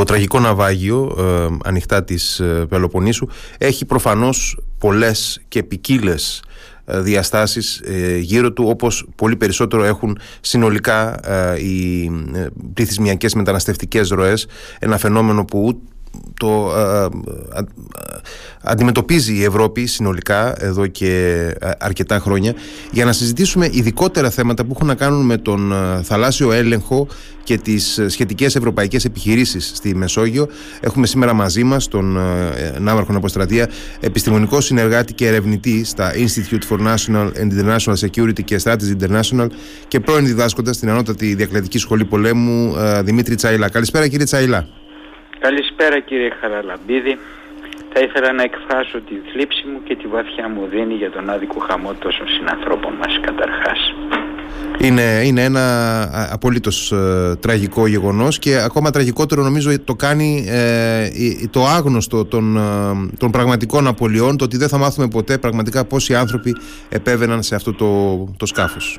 Το 0.00 0.06
τραγικό 0.06 0.40
ναυάγιο 0.40 1.16
ε, 1.18 1.56
ανοιχτά 1.64 2.04
της 2.04 2.40
ε, 2.40 2.66
Πελοποννήσου 2.68 3.26
έχει 3.58 3.84
προφανώς 3.84 4.58
πολλές 4.78 5.40
και 5.48 5.62
ποικίλες 5.62 6.42
ε, 6.84 7.00
διαστάσεις 7.00 7.82
γύρω 8.20 8.52
του 8.52 8.64
όπως 8.68 9.08
πολύ 9.16 9.36
περισσότερο 9.36 9.84
έχουν 9.84 10.18
συνολικά 10.40 11.20
οι 11.58 12.10
πληθυσμιακές 12.74 13.34
μεταναστευτικές 13.34 14.08
ροές 14.08 14.46
ένα 14.78 14.98
φαινόμενο 14.98 15.44
που 15.44 15.82
το 16.36 16.72
ε, 16.76 17.04
ε, 17.04 17.62
αντιμετωπίζει 18.62 19.34
η 19.34 19.44
Ευρώπη 19.44 19.86
συνολικά 19.86 20.64
εδώ 20.64 20.86
και 20.86 21.34
ε, 21.60 21.70
αρκετά 21.78 22.18
χρόνια 22.18 22.54
για 22.90 23.04
να 23.04 23.12
συζητήσουμε 23.12 23.68
ειδικότερα 23.72 24.30
θέματα 24.30 24.64
που 24.64 24.72
έχουν 24.74 24.86
να 24.86 24.94
κάνουν 24.94 25.24
με 25.24 25.36
τον 25.36 25.72
θαλάσσιο 26.02 26.52
έλεγχο 26.52 27.06
και 27.44 27.58
τις 27.58 28.00
σχετικές 28.06 28.56
ευρωπαϊκές 28.56 29.04
επιχειρήσεις 29.04 29.72
στη 29.74 29.94
Μεσόγειο. 29.94 30.48
Έχουμε 30.80 31.06
σήμερα 31.06 31.32
μαζί 31.32 31.64
μας 31.64 31.88
τον 31.88 32.18
Ναύαρχο 32.78 33.16
Αποστρατεία, 33.16 33.70
επιστημονικό 34.00 34.60
συνεργάτη 34.60 35.14
και 35.14 35.26
ερευνητή 35.26 35.84
στα 35.84 36.12
Institute 36.14 36.70
for 36.70 36.78
National 36.78 37.30
and 37.40 37.58
International 37.58 37.94
Security 37.94 38.44
και 38.44 38.60
Strategy 38.64 38.96
International 39.00 39.46
και 39.88 40.00
πρώην 40.00 40.26
διδάσκοντα 40.26 40.72
στην 40.72 40.90
Ανώτατη 40.90 41.34
Διακλαδική 41.34 41.78
Σχολή 41.78 42.04
Πολέμου 42.04 42.74
Δημήτρη 43.02 43.34
Τσαϊλά. 43.34 43.68
Καλησπέρα 43.68 44.08
κύριε 44.08 44.24
Τσαϊλά. 44.24 44.68
Καλησπέρα 45.40 46.00
κύριε 46.00 46.30
Χαραλαμπίδη. 46.40 47.18
Θα 47.92 48.00
ήθελα 48.00 48.32
να 48.32 48.42
εκφράσω 48.42 49.00
τη 49.00 49.14
θλίψη 49.32 49.66
μου 49.66 49.82
και 49.84 49.96
τη 49.96 50.06
βαθιά 50.06 50.48
μου 50.48 50.66
δίνη 50.66 50.94
για 50.94 51.10
τον 51.10 51.30
άδικο 51.30 51.58
χαμό 51.60 51.94
τόσων 51.94 52.28
συνανθρώπων 52.28 52.94
μας 52.94 53.20
καταρχάς. 53.20 53.94
Είναι, 54.78 55.22
είναι 55.24 55.44
ένα 55.44 55.62
απολύτως 56.32 56.92
ε, 56.92 57.36
τραγικό 57.40 57.86
γεγονός 57.86 58.38
και 58.38 58.56
ακόμα 58.56 58.90
τραγικότερο 58.90 59.42
νομίζω 59.42 59.80
το 59.84 59.94
κάνει 59.94 60.46
ε, 60.48 61.08
το 61.50 61.64
άγνωστο 61.66 62.24
των, 62.24 62.56
ε, 62.56 62.60
των 63.18 63.30
πραγματικών 63.30 63.86
απολειών 63.86 64.36
το 64.36 64.44
ότι 64.44 64.56
δεν 64.56 64.68
θα 64.68 64.78
μάθουμε 64.78 65.08
ποτέ 65.08 65.38
πραγματικά 65.38 65.84
πόσοι 65.84 66.14
άνθρωποι 66.14 66.56
επέβαιναν 66.88 67.42
σε 67.42 67.54
αυτό 67.54 67.72
το, 67.72 67.88
το 68.36 68.46
σκάφος. 68.46 68.98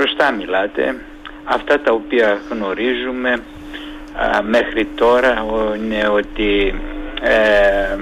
Σωστά 0.00 0.32
μιλάτε. 0.32 0.94
Αυτά 1.44 1.80
τα 1.80 1.92
οποία 1.92 2.40
γνωρίζουμε 2.50 3.42
μέχρι 4.42 4.84
τώρα 4.94 5.44
είναι 5.76 6.08
ότι 6.08 6.74
ε, 7.22 7.96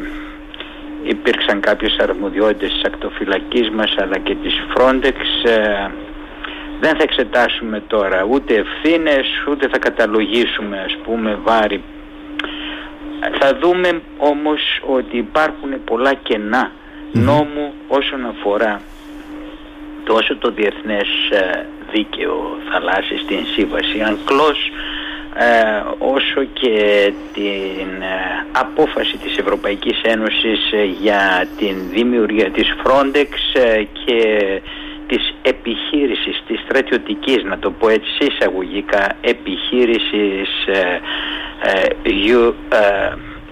υπήρξαν 1.02 1.60
κάποιες 1.60 1.96
αρμοδιότητες 2.00 2.72
της 2.72 2.82
ακτοφυλακής 2.84 3.70
μας 3.70 3.94
αλλά 3.98 4.18
και 4.18 4.34
της 4.34 4.52
Frontex 4.74 5.48
ε, 5.48 5.90
δεν 6.80 6.96
θα 6.96 7.02
εξετάσουμε 7.02 7.82
τώρα 7.86 8.26
ούτε 8.30 8.54
ευθύνες, 8.54 9.26
ούτε 9.50 9.68
θα 9.68 9.78
καταλογίσουμε 9.78 10.82
ας 10.86 10.96
πούμε 11.04 11.38
βάρη. 11.44 11.82
Θα 13.40 13.58
δούμε 13.60 14.00
όμως 14.18 14.80
ότι 14.86 15.16
υπάρχουν 15.16 15.84
πολλά 15.84 16.12
νόμου 17.12 17.72
όσον 17.88 18.26
αφορά 18.26 18.80
τόσο 20.04 20.36
το 20.36 20.50
διεθνές 20.50 21.08
ε, 21.30 21.66
δίκαιο 21.92 22.58
θαλάσσης 22.70 23.20
στην 23.20 23.46
σύμβαση 23.46 24.00
Ανκλός 24.00 24.58
ε, 24.66 24.97
όσο 25.98 26.44
και 26.52 27.12
την 27.32 28.02
ε, 28.02 28.46
απόφαση 28.52 29.16
της 29.16 29.36
Ευρωπαϊκής 29.36 30.00
Ένωσης 30.02 30.72
ε, 30.72 30.84
για 30.84 31.48
την 31.58 31.76
δημιουργία 31.90 32.50
της 32.50 32.74
Frontex 32.84 33.28
και 34.04 34.60
της 35.06 35.34
επιχείρησης, 35.42 36.42
της 36.46 36.60
στρατιωτικής, 36.60 37.42
να 37.44 37.58
το 37.58 37.70
πω 37.70 37.88
έτσι 37.88 38.24
εισαγωγικά, 38.24 39.16
επιχείρησης 39.20 40.48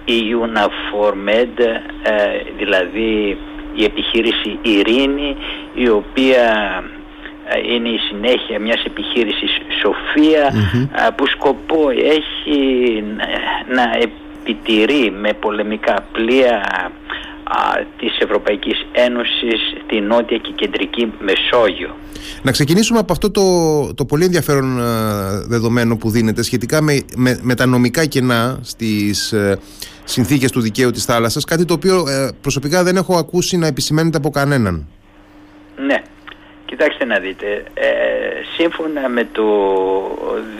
EUNAFORMED, 0.07 1.55
δηλαδή 2.57 3.37
η 3.73 3.83
επιχείρηση 3.83 4.59
Ειρήνη, 4.61 5.37
η 5.73 5.89
οποία 5.89 6.83
ε, 7.49 7.73
είναι 7.73 7.89
η 7.89 7.97
συνέχεια 7.97 8.59
μιας 8.59 8.83
επιχείρησης 8.83 9.57
Σοφία 9.81 10.45
ε, 10.45 11.09
που 11.15 11.27
σκοπό 11.27 11.89
έχει 11.89 12.59
να 13.75 13.83
επιτηρεί 14.01 15.11
με 15.11 15.33
πολεμικά 15.33 16.05
πλοία 16.11 16.61
της 17.97 18.17
Ευρωπαϊκής 18.19 18.85
Ένωσης 18.91 19.73
τη 19.87 19.99
Νότια 19.99 20.37
και 20.37 20.51
Κεντρική 20.55 21.13
Μεσόγειο. 21.19 21.95
Να 22.41 22.51
ξεκινήσουμε 22.51 22.99
από 22.99 23.11
αυτό 23.11 23.31
το, 23.31 23.41
το 23.93 24.05
πολύ 24.05 24.23
ενδιαφέρον 24.23 24.79
δεδομένο 25.47 25.97
που 25.97 26.09
δίνεται 26.09 26.43
σχετικά 26.43 26.81
με, 26.81 27.01
με, 27.41 27.55
τα 27.55 27.65
νομικά 27.65 28.05
κενά 28.05 28.59
στις 28.61 29.31
ε, 29.31 29.59
συνθήκες 30.03 30.51
του 30.51 30.61
δικαίου 30.61 30.91
της 30.91 31.05
θάλασσας, 31.05 31.45
κάτι 31.45 31.65
το 31.65 31.73
οποίο 31.73 32.03
προσωπικά 32.41 32.83
δεν 32.83 32.95
έχω 32.95 33.17
ακούσει 33.17 33.57
να 33.57 33.67
επισημαίνεται 33.67 34.17
από 34.17 34.29
κανέναν. 34.29 34.87
Ναι. 35.85 36.01
Κοιτάξτε 36.69 37.05
να 37.05 37.19
δείτε, 37.19 37.63
ε, 37.73 37.87
σύμφωνα 38.57 39.09
με 39.09 39.27
το 39.31 39.47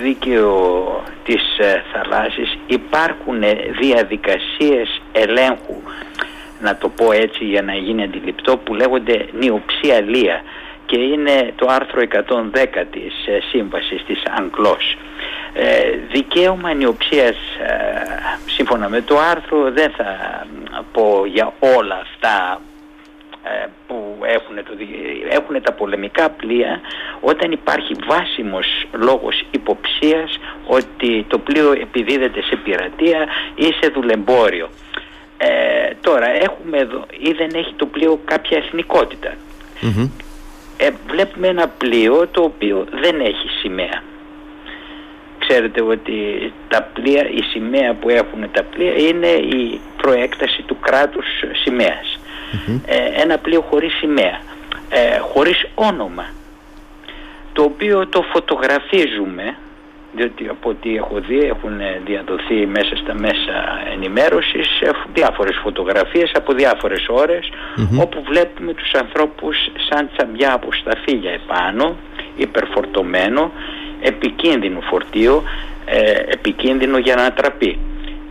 δίκαιο 0.02 1.04
της 1.24 1.58
ε, 1.58 1.84
θαλάσσης 1.94 2.58
υπάρχουν 2.68 3.44
διαδικασίες 3.80 5.02
ελέγχου, 5.12 5.82
να 6.62 6.78
το 6.78 6.90
πω 6.90 7.12
έτσι 7.12 7.44
για 7.44 7.62
να 7.62 7.74
γίνει 7.74 8.04
αντιληπτό, 8.04 8.58
που 8.58 8.74
λέγονται 8.74 9.26
νιοψία 9.40 10.02
λία 10.02 10.42
και 10.86 10.98
είναι 10.98 11.54
το 11.56 11.68
άρθρο 11.70 12.02
110 12.02 12.84
της 12.92 13.28
ε, 13.28 13.40
σύμβασης 13.50 14.04
της 14.06 14.24
Αγκλός. 14.38 14.98
Ε, 15.54 15.98
δικαίωμα 16.12 16.74
νιοψίας 16.74 17.38
σύμφωνα 18.46 18.90
με 18.90 19.02
το 19.02 19.18
άρθρο 19.18 19.72
δεν 19.72 19.92
θα 19.98 20.08
πω 20.92 21.26
για 21.26 21.54
όλα 21.60 22.00
αυτά 22.02 22.62
ε, 23.44 23.68
που 23.88 24.07
έχουν, 24.28 24.56
το, 24.56 24.74
έχουν 25.30 25.62
τα 25.62 25.72
πολεμικά 25.72 26.30
πλοία 26.30 26.82
όταν 27.20 27.52
υπάρχει 27.52 27.96
βάσιμος 28.08 28.88
λόγος 28.92 29.44
υποψίας 29.52 30.40
ότι 30.66 31.26
το 31.28 31.38
πλοίο 31.38 31.72
επιδίδεται 31.72 32.42
σε 32.42 32.56
πειρατεία 32.56 33.28
ή 33.56 33.64
σε 33.64 33.90
δουλεμπόριο. 33.94 34.70
Ε, 35.38 35.94
τώρα 36.02 36.30
έχουμε 36.30 36.78
εδώ 36.78 37.06
ή 37.20 37.32
δεν 37.32 37.50
έχει 37.54 37.74
το 37.76 37.86
πλοίο 37.86 38.20
κάποια 38.26 38.64
Ε, 40.78 40.90
βλέπουμε 41.08 41.48
ένα 41.48 41.68
πλοίο 41.68 42.28
το 42.28 42.42
οποίο 42.42 42.88
δεν 42.92 43.20
έχει 43.20 43.50
σημαία. 43.62 44.04
Ξέρετε 45.40 45.82
ότι 45.82 46.14
τα 46.68 46.90
πλοία, 46.94 47.30
η 47.30 47.42
σημαία 47.42 47.94
που 47.94 48.10
έχουν 48.10 48.52
τα 48.52 48.64
πλοία 48.64 48.94
είναι 48.94 49.28
η 49.28 49.80
προέκταση 49.98 50.62
του 50.62 50.78
κράτους 50.80 51.26
σημαίας. 51.64 52.17
Ε, 52.86 53.22
ένα 53.22 53.38
πλοίο 53.38 53.62
χωρίς 53.62 53.94
σημαία, 53.94 54.40
ε, 54.90 55.18
χωρίς 55.18 55.68
όνομα, 55.76 56.26
το 57.54 57.64
οποίο 57.64 58.08
το 58.08 58.22
φωτογραφίζουμε, 58.22 59.56
διότι 60.12 60.48
από 60.48 60.70
ό,τι 60.70 60.96
έχω 60.96 61.20
δει 61.28 61.40
έχουν 61.40 61.80
διαδοθεί 62.06 62.66
μέσα 62.66 62.96
στα 62.96 63.14
μέσα 63.14 63.82
ενημέρωσης 63.94 64.68
διάφορες 65.14 65.60
φωτογραφίες 65.64 66.32
από 66.34 66.54
διάφορες 66.54 67.08
όπου 68.00 68.24
βλέπουμε 68.24 68.74
τους 68.74 68.92
ανθρώπους 68.92 69.58
σαν 69.90 70.10
τσαμπιά 70.14 70.54
από 70.54 70.68
σταφύλια 70.74 71.32
επάνω, 71.32 71.96
υπερφορτωμένο, 72.36 73.52
επικίνδυνο 74.02 74.80
φορτίο, 74.82 75.44
ε, 75.86 76.12
επικίνδυνο 76.12 76.98
για 76.98 77.16
να 77.16 77.32
τραπεί. 77.32 77.80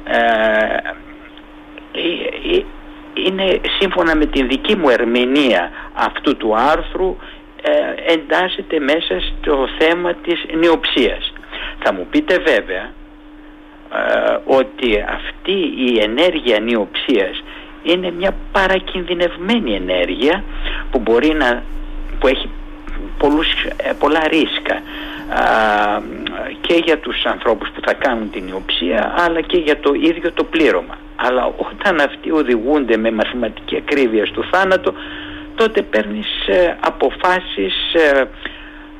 Ε, 0.04 0.76
είναι 3.26 3.60
σύμφωνα 3.78 4.16
με 4.16 4.26
την 4.26 4.48
δική 4.48 4.76
μου 4.76 4.88
ερμηνεία 4.88 5.70
αυτού 5.94 6.36
του 6.36 6.56
άρθρου 6.56 7.16
ε, 7.62 8.12
εντάσσεται 8.12 8.80
μέσα 8.80 9.20
στο 9.20 9.68
θέμα 9.78 10.14
της 10.14 10.44
νιοψίας. 10.58 11.32
Θα 11.78 11.92
μου 11.92 12.06
πείτε 12.10 12.38
βέβαια 12.38 12.92
ε, 13.92 14.38
ότι 14.44 15.04
αυτή 15.08 15.52
η 15.76 15.98
ενέργεια 16.00 16.60
νιοψίας 16.60 17.42
είναι 17.82 18.10
μια 18.10 18.34
παρακινδυνευμένη 18.52 19.74
ενέργεια 19.74 20.44
που 20.90 20.98
μπορεί 20.98 21.32
να 21.34 21.62
που 22.18 22.26
έχει 22.26 22.50
πολλούς, 23.18 23.46
ε, 23.76 23.92
πολλά 23.98 24.28
ρίσκα 24.28 24.82
και 26.60 26.74
για 26.84 26.98
τους 26.98 27.24
ανθρώπους 27.24 27.68
που 27.68 27.80
θα 27.86 27.94
κάνουν 27.94 28.30
την 28.30 28.48
ιοψία 28.48 29.14
αλλά 29.18 29.40
και 29.40 29.56
για 29.56 29.80
το 29.80 29.92
ίδιο 29.94 30.32
το 30.32 30.44
πλήρωμα. 30.44 30.98
Αλλά 31.16 31.46
όταν 31.56 32.00
αυτοί 32.00 32.30
οδηγούνται 32.30 32.96
με 32.96 33.10
μαθηματική 33.10 33.76
ακρίβεια 33.76 34.26
στο 34.26 34.42
θάνατο 34.52 34.94
τότε 35.56 35.82
παίρνεις 35.82 36.46
ε, 36.46 36.76
αποφάσεις, 36.80 37.74
ε, 37.94 38.24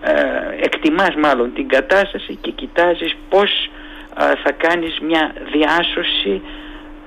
ε, 0.00 0.14
εκτιμάς 0.60 1.14
μάλλον 1.14 1.52
την 1.54 1.68
κατάσταση 1.68 2.38
και 2.40 2.50
κοιτάζεις 2.50 3.16
πώς 3.28 3.70
θα 4.44 4.52
κάνεις 4.52 4.98
μια 5.00 5.32
διάσωση 5.52 6.42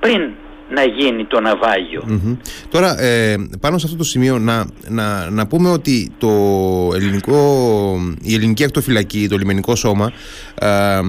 πριν 0.00 0.30
να 0.70 0.84
γίνει 0.84 1.24
το 1.24 1.40
ναυαγιο 1.40 2.04
Τώρα, 2.70 3.00
ε, 3.00 3.36
πάνω 3.60 3.78
σε 3.78 3.86
αυτό 3.86 3.98
το 3.98 4.04
σημείο, 4.04 4.38
να, 4.38 4.66
να, 4.88 5.30
να 5.30 5.46
πούμε 5.46 5.70
ότι 5.70 6.12
το 6.18 6.28
ελληνικό, 6.94 7.38
η 8.22 8.34
ελληνική 8.34 8.64
ακτοφυλακή, 8.64 9.28
το 9.28 9.36
λιμενικό 9.36 9.74
σώμα, 9.74 10.12
ε, 10.60 11.00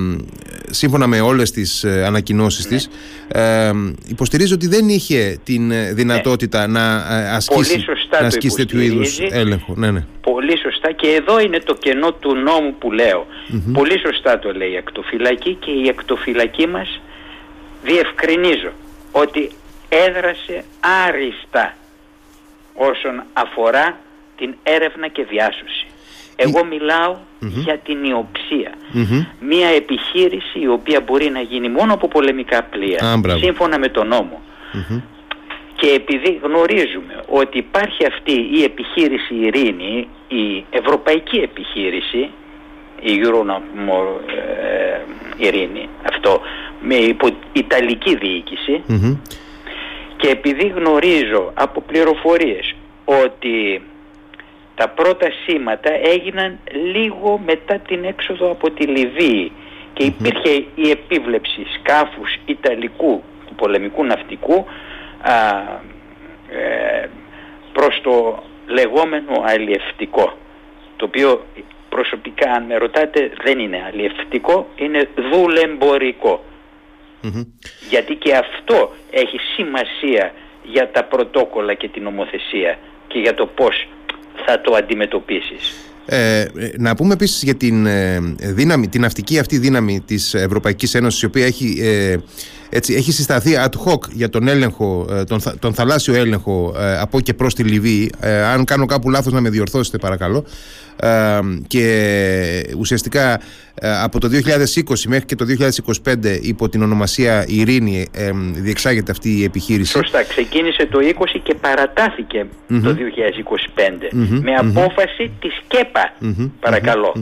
σύμφωνα 0.70 1.08
με 1.08 1.20
όλες 1.20 1.52
τις 1.52 1.84
ε, 1.84 2.04
ανακοινώσεις 2.06 2.70
ναι. 2.70 2.78
της, 2.78 2.90
ε, 3.28 3.72
υποστηρίζει 4.08 4.54
ότι 4.54 4.68
δεν 4.68 4.90
είχε 4.90 5.40
την 5.44 5.72
ε, 5.72 5.94
δυνατότητα 5.94 6.68
ναι. 6.68 6.80
να 6.80 6.96
ασκήσει, 7.36 7.86
να 8.22 8.28
ασκήσει 8.28 8.56
τέτοιου 8.56 8.80
είδους 8.80 9.20
έλεγχο. 9.20 9.74
Ναι, 9.78 9.92
ναι. 9.92 10.06
Πολύ 10.22 10.58
σωστά 10.58 10.92
και 10.92 11.08
εδώ 11.08 11.40
είναι 11.40 11.60
το 11.60 11.76
κενό 11.76 12.12
του 12.14 12.36
νόμου 12.36 12.76
που 12.80 12.92
λέω. 12.92 13.26
Πολύ 13.74 14.00
σωστά 14.00 14.40
το 14.40 14.52
λέει 14.52 14.72
η 14.72 14.78
ακτοφυλακή 14.78 15.58
και 15.60 15.72
η 15.72 15.90
ακτοφυλακή 15.90 16.68
μας 16.68 17.02
διευκρινίζω 17.84 18.72
ότι 19.12 19.52
έδρασε 19.90 20.64
άριστα 21.08 21.74
όσον 22.74 23.24
αφορά 23.34 23.98
την 24.38 24.56
έρευνα 24.64 25.08
και 25.08 25.24
διάσωση. 25.24 25.86
Εγώ 26.36 26.64
για 27.40 27.78
την 27.78 28.04
ιοψία. 28.04 28.72
Μια 29.40 29.68
επιχείρηση 29.68 30.60
η 30.60 30.68
οποία 30.68 31.02
μπορεί 31.02 31.30
να 31.30 31.42
γίνει 31.42 31.70
μόνο 31.70 31.94
από 31.94 32.08
πολεμικά 32.08 32.64
πλοία, 32.64 33.22
σύμφωνα 33.38 33.80
με 33.80 33.88
τον 33.88 34.08
νόμο. 34.08 34.42
Και 35.76 35.88
επειδή 35.90 36.40
γνωρίζουμε 36.44 37.24
ότι 37.28 37.58
υπάρχει 37.58 38.06
αυτή 38.06 38.32
η 38.32 38.64
επιχείρηση 38.64 39.36
ειρήνη, 39.36 40.08
η 40.28 40.66
ευρωπαϊκή 40.70 41.38
επιχείρηση, 41.38 42.30
η 43.02 43.22
Euronom 43.24 43.62
ε, 44.28 45.00
ειρήνη, 45.38 45.90
αυτό, 46.14 46.42
με 46.82 46.96
υπο, 46.96 47.28
ιταλική 47.54 48.18
και 50.18 50.30
επειδή 50.30 50.68
γνωρίζω 50.68 51.52
από 51.54 51.82
πληροφορίες 51.82 52.76
ότι 53.06 53.82
τα 54.76 54.90
πρώτα 54.90 55.28
σήματα 55.46 55.90
έγιναν 56.04 56.60
λίγο 56.94 57.42
μετά 57.46 57.80
την 57.80 58.04
έξοδο 58.04 58.52
από 58.52 58.72
τη 58.72 58.86
Λιβύη 58.86 59.52
και 59.94 60.04
υπήρχε 60.04 60.66
η 60.76 60.90
επίβλεψη 60.90 61.66
σκάφους 61.80 62.38
Ιταλικού 62.46 63.24
πολεμικού 63.56 64.06
ναυτικού 64.06 64.66
α, 65.22 65.34
ε, 66.58 67.10
προς 67.74 68.02
το 68.04 68.44
λεγόμενο 68.68 69.44
αλλιευτικό 69.46 70.38
το 70.96 71.06
οποίο 71.06 71.46
προσωπικά 71.90 72.52
αν 72.52 72.64
με 72.64 72.78
ρωτάτε 72.78 73.32
δεν 73.44 73.60
είναι 73.60 73.84
αλλιευτικό 73.88 74.68
είναι 74.76 75.10
δουλεμπορικό 75.32 76.44
γιατί 77.90 78.16
και 78.16 78.36
αυτό 78.36 78.94
έχει 79.12 79.38
σημασία 79.56 80.34
για 80.64 80.92
τα 80.92 81.04
πρωτόκολλα 81.04 81.74
και 81.74 81.88
την 81.90 82.04
νομοθεσία 82.04 82.78
και 83.08 83.20
για 83.20 83.34
το 83.34 83.46
πώς 83.46 83.88
θα 84.46 84.62
το 84.62 84.74
αντιμετωπίσεις. 84.74 85.92
Ε, 86.06 86.46
να 86.78 86.96
πούμε 86.96 87.14
επίσης 87.14 87.44
για 87.44 87.56
την 87.56 87.86
ε, 87.86 88.20
δύναμη, 88.40 88.88
την 88.88 89.02
ναυτική 89.02 89.40
αυτή 89.40 89.58
δύναμη 89.58 90.02
της 90.02 90.34
Ευρωπαϊκής 90.34 90.96
Ένωσης 90.96 91.22
η 91.22 91.26
οποία 91.26 91.46
έχει, 91.46 91.80
ε, 91.82 92.18
έτσι, 92.74 92.94
έχει 92.94 93.12
συσταθεί 93.12 93.52
ad 93.58 93.92
hoc 93.92 94.10
για 94.12 94.30
τον 94.30 94.48
έλεγχο, 94.48 95.08
ε, 95.12 95.24
τον, 95.24 95.42
τον 95.60 95.74
θαλάσσιο 95.74 96.14
έλεγχο 96.14 96.76
από 97.00 97.20
και 97.20 97.34
προς 97.34 97.56
τη 97.56 97.64
Λιβύη. 97.64 98.12
Αν 98.54 98.66
κάνω 98.66 98.86
κάπου 98.86 99.10
λάθος 99.10 99.34
να 99.34 99.42
με 99.42 99.50
διορθώσετε 99.50 99.98
παρακαλώ. 99.98 100.46
Και 101.68 102.74
ουσιαστικά 102.78 103.40
από 104.04 104.20
το 104.20 104.28
2020 104.28 105.04
μέχρι 105.08 105.26
και 105.26 105.36
το 105.36 105.46
2025 106.06 106.40
υπό 106.42 106.70
την 106.70 106.82
ονομασία 106.82 107.46
Ειρήνη 107.48 108.08
διεξάγεται 108.54 109.12
αυτή 109.12 109.40
η 109.40 109.44
επιχείρηση. 109.44 109.92
Σωστά, 109.92 110.24
ξεκίνησε 110.24 110.86
το 110.86 111.00
20 111.20 111.40
και 111.44 111.54
παρατάθηκε 111.62 112.46
το 112.68 112.96
2025 114.12 114.38
με 114.42 114.54
απόφαση 114.54 115.32
της 115.40 115.62
ΚΕΠΑ, 115.68 116.14
παρακαλώ. 116.60 117.14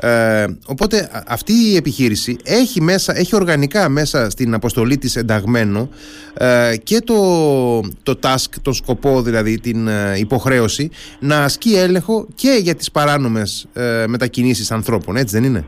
Ε, 0.00 0.44
οπότε 0.66 1.10
αυτή 1.28 1.52
η 1.52 1.76
επιχείρηση 1.76 2.36
έχει, 2.44 2.80
μέσα, 2.80 3.16
έχει 3.16 3.34
οργανικά 3.36 3.88
μέσα 3.88 4.30
στην 4.30 4.54
αποστολή 4.54 4.98
της 4.98 5.16
ενταγμένο 5.16 5.88
ε, 6.38 6.76
και 6.82 7.00
το, 7.00 7.14
το 8.02 8.18
task, 8.22 8.50
το 8.62 8.72
σκοπό 8.72 9.22
δηλαδή 9.22 9.60
την 9.60 9.88
ε, 9.88 10.18
υποχρέωση 10.18 10.90
να 11.18 11.44
ασκεί 11.44 11.76
έλεγχο 11.76 12.26
και 12.34 12.58
για 12.62 12.74
τις 12.74 12.90
παράνομες 12.90 13.68
ε, 13.74 14.04
μετακινήσεις 14.06 14.70
ανθρώπων, 14.70 15.16
έτσι 15.16 15.40
δεν 15.40 15.44
είναι; 15.44 15.64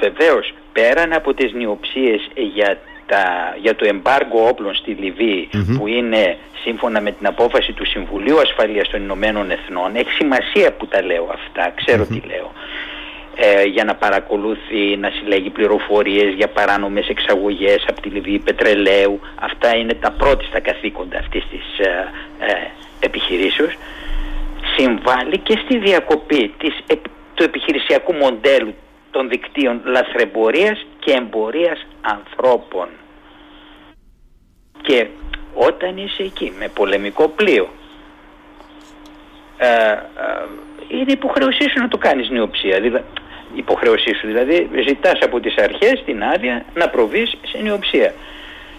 Βεβαίως, 0.00 0.54
πέραν 0.72 1.12
από 1.12 1.34
τις 1.34 1.52
νιοψίες 1.52 2.30
για, 2.54 2.78
τα, 3.06 3.22
για 3.62 3.76
το 3.76 3.84
εμπάργκο 3.88 4.48
όπλων 4.48 4.74
στη 4.74 4.90
λιβυη 4.90 5.48
που 5.76 5.86
είναι 5.86 6.36
σύμφωνα 6.64 7.00
με 7.00 7.12
την 7.12 7.26
απόφαση 7.26 7.72
του 7.72 7.86
Συμβουλίου 7.86 8.40
Ασφαλείας 8.40 8.88
των 8.88 9.02
Ηνωμένων 9.02 9.50
Εθνών, 9.50 9.96
έχει 9.96 10.10
σημασία 10.10 10.72
που 10.72 10.86
τα 10.86 11.02
λέω 11.02 11.30
αυτά, 11.32 11.72
ξέρω 11.76 12.06
τι 12.06 12.20
λέω 12.26 12.52
ε, 13.40 13.62
για 13.62 13.84
να 13.84 13.94
παρακολουθεί, 13.94 14.96
να 14.96 15.10
συλλέγει 15.10 15.50
πληροφορίες 15.50 16.34
για 16.34 16.48
παράνομες 16.48 17.08
εξαγωγές 17.08 17.84
από 17.88 18.00
τη 18.00 18.08
Λιβύη 18.08 18.38
πετρελαίου. 18.38 19.20
Αυτά 19.40 19.76
είναι 19.76 19.94
τα 19.94 20.10
πρώτη 20.10 20.44
στα 20.44 20.60
καθήκοντα 20.60 21.18
αυτής 21.18 21.44
της 21.50 21.86
ε, 21.86 22.12
ε, 22.38 22.70
επιχειρήσεως. 23.00 23.76
Συμβάλλει 24.76 25.38
και 25.38 25.58
στη 25.64 25.78
διακοπή 25.78 26.54
της, 26.58 26.74
του 27.34 27.42
επιχειρησιακού 27.42 28.12
μοντέλου 28.12 28.74
των 29.10 29.28
δικτύων 29.28 29.80
λαθρεμπορίας 29.84 30.86
και 30.98 31.12
εμπορίας 31.12 31.86
ανθρώπων. 32.00 32.88
Και 34.82 35.06
όταν 35.54 35.96
είσαι 35.96 36.22
εκεί 36.22 36.52
με 36.58 36.68
πολεμικό 36.68 37.28
πλοίο 37.28 37.68
ε, 39.56 39.66
ε 39.66 39.98
είναι 40.88 41.12
υποχρεωσή 41.12 41.62
σου 41.62 41.80
να 41.80 41.88
το 41.88 41.98
κάνεις 41.98 42.28
νεοψία. 42.30 42.80
Δηλαδή, 42.80 43.04
υποχρέωσή 43.54 44.14
σου. 44.14 44.26
Δηλαδή 44.26 44.68
ζητάς 44.86 45.18
από 45.22 45.40
τις 45.40 45.56
αρχές 45.56 46.02
την 46.04 46.22
άδεια 46.22 46.64
να 46.74 46.88
προβείς 46.88 47.36
σε 47.46 47.58
νεοψία. 47.62 48.14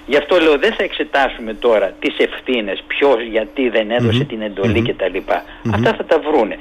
Γι' 0.05 0.17
αυτό 0.17 0.39
λέω 0.39 0.57
δεν 0.57 0.73
θα 0.73 0.83
εξετάσουμε 0.83 1.53
τώρα 1.53 1.93
τις 1.99 2.15
ευθύνες, 2.17 2.83
ποιος 2.87 3.21
γιατί 3.21 3.69
δεν 3.69 3.91
εδωσε 3.91 4.23
την 4.23 4.41
εντολή 4.41 4.83
mm-hmm. 4.85 4.93
κτλ. 4.97 5.17
Αυτά 5.73 5.93
θα 5.93 6.05
τα 6.05 6.19
βρούνε. 6.19 6.57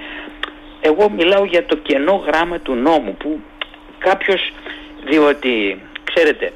Εγώ 0.81 1.11
μιλάω 1.11 1.45
για 1.45 1.65
το 1.65 1.77
κενό 1.77 2.25
γράμμα 2.27 2.59
του 2.59 2.75
νόμου 2.75 3.15
που 3.19 3.41
κάποιος, 3.99 4.53
διότι 5.05 5.81
ξέρετε, 6.05 6.53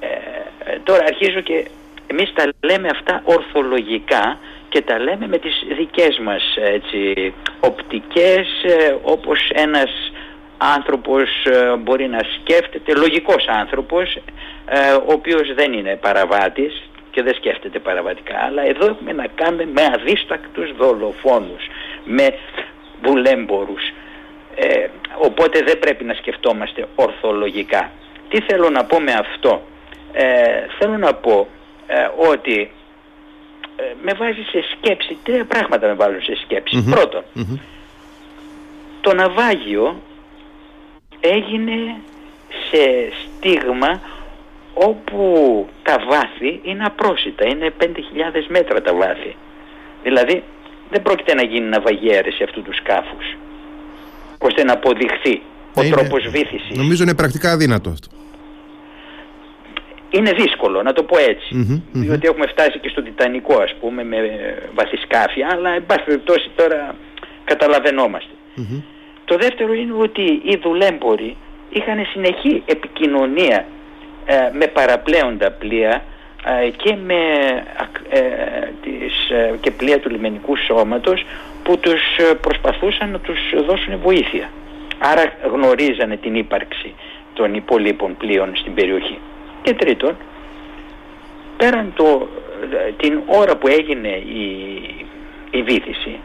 ε, 0.00 0.78
τώρα 0.84 1.04
αρχίζω 1.04 1.40
και 1.40 1.64
εμείς 2.06 2.32
τα 2.34 2.48
λέμε 2.60 2.88
αυτά 2.88 3.22
ορθολογικά 3.24 4.38
και 4.68 4.82
τα 4.82 4.98
λέμε 4.98 5.26
με 5.26 5.38
τις 5.38 5.64
δικές 5.76 6.18
μας 6.18 6.42
έτσι, 6.56 7.32
οπτικές 7.60 8.46
ε, 8.62 8.96
όπως 9.02 9.50
ένας 9.54 10.12
άνθρωπος 10.76 11.44
ε, 11.44 11.76
μπορεί 11.76 12.08
να 12.08 12.20
σκέφτεται, 12.34 12.94
λογικός 12.94 13.46
άνθρωπος, 13.48 14.14
ε, 14.66 14.92
ο 14.92 15.12
οποίος 15.12 15.54
δεν 15.54 15.72
είναι 15.72 15.96
παραβάτης 15.96 16.82
και 17.10 17.22
δεν 17.22 17.34
σκέφτεται 17.34 17.78
παραβατικά, 17.78 18.38
αλλά 18.46 18.62
εδώ 18.66 18.86
έχουμε 18.86 19.12
να 19.12 19.26
κάνουμε 19.34 19.64
με 19.64 19.82
αδίστακτους 19.94 20.76
δολοφόνους, 20.76 21.66
με 22.04 22.34
βουλέμπορους. 23.02 23.82
Ε, 24.54 24.86
οπότε 25.18 25.62
δεν 25.62 25.78
πρέπει 25.78 26.04
να 26.04 26.14
σκεφτόμαστε 26.14 26.86
ορθολογικά. 26.94 27.90
Τι 28.28 28.40
θέλω 28.40 28.70
να 28.70 28.84
πω 28.84 29.00
με 29.00 29.12
αυτό; 29.12 29.62
Ε, 30.12 30.24
θέλω 30.78 30.96
να 30.96 31.14
πω 31.14 31.46
ότι 32.30 32.70
με 34.02 34.12
βάζει 34.12 34.42
σε 34.42 34.64
σκέψη, 34.72 35.18
τρία 35.22 35.44
πράγματα 35.44 35.86
με 35.86 35.94
βάζουν 35.94 36.22
σε 36.22 36.36
σκεψη 36.44 36.84
Πρώτον, 36.90 37.22
το 39.00 39.14
ναυάγιο 39.14 40.02
έγινε 41.32 41.96
σε 42.70 43.12
στίγμα 43.20 44.00
όπου 44.74 45.22
τα 45.82 45.96
βάθη 46.08 46.60
είναι 46.62 46.84
απρόσιτα, 46.84 47.46
είναι 47.46 47.72
5.000 47.80 47.86
μέτρα 48.48 48.82
τα 48.82 48.94
βάθη. 48.94 49.36
Δηλαδή 50.02 50.42
δεν 50.90 51.02
πρόκειται 51.02 51.34
να 51.34 51.44
γίνει 51.44 51.68
ναυαγιέρεση 51.68 52.42
αυτού 52.42 52.62
του 52.62 52.74
σκάφους 52.74 53.36
ώστε 54.38 54.64
να 54.64 54.72
αποδειχθεί 54.72 55.42
ο 55.74 55.82
είναι, 55.82 55.96
τρόπος 55.96 56.28
βήθησης. 56.28 56.76
Νομίζω 56.76 57.02
είναι 57.02 57.14
πρακτικά 57.14 57.50
αδύνατο 57.50 57.90
αυτό. 57.90 58.08
Είναι 60.10 60.32
δύσκολο 60.32 60.82
να 60.82 60.92
το 60.92 61.02
πω 61.02 61.16
ετσι 61.18 61.82
διότι 61.92 62.26
έχουμε 62.26 62.46
φτάσει 62.46 62.78
και 62.78 62.88
στο 62.88 63.02
Τιτανικό 63.02 63.62
ας 63.62 63.74
πούμε 63.80 64.04
με 64.04 64.18
βαθισκάφια 64.74 65.48
αλλά 65.52 65.70
εν 65.70 65.86
πάση 65.86 66.04
περιπτώσει 66.04 66.50
τώρα 66.56 66.94
το 69.24 69.36
δεύτερο 69.36 69.72
είναι 69.72 69.92
ότι 69.92 70.22
οι 70.22 70.56
δουλέμποροι 70.62 71.36
είχαν 71.70 72.06
συνεχή 72.12 72.62
επικοινωνία 72.66 73.66
ε, 74.24 74.50
με 74.52 74.66
παραπλέοντα 74.66 75.50
πλοία 75.50 76.04
ε, 76.64 76.70
και 76.70 76.96
με 77.04 77.22
ε, 78.08 78.20
τις, 78.82 79.32
και 79.60 79.70
πλοία 79.70 80.00
του 80.00 80.10
λιμενικού 80.10 80.56
σώματος 80.56 81.24
που 81.62 81.78
τους 81.78 82.02
προσπαθούσαν 82.40 83.10
να 83.10 83.18
τους 83.18 83.38
δώσουν 83.66 83.98
βοήθεια. 83.98 84.50
Άρα 84.98 85.32
γνωρίζανε 85.52 86.16
την 86.16 86.34
ύπαρξη 86.34 86.94
των 87.34 87.54
υπολείπων 87.54 88.16
πλοίων 88.16 88.56
στην 88.56 88.74
περιοχή. 88.74 89.18
Και 89.62 89.74
τρίτον, 89.74 90.16
πέραν 91.56 91.92
το, 91.96 92.28
την 92.96 93.20
ώρα 93.26 93.56
που 93.56 93.68
έγινε 93.68 94.08
η, 94.08 94.46
η 95.50 95.62
βήθηση 95.62 96.18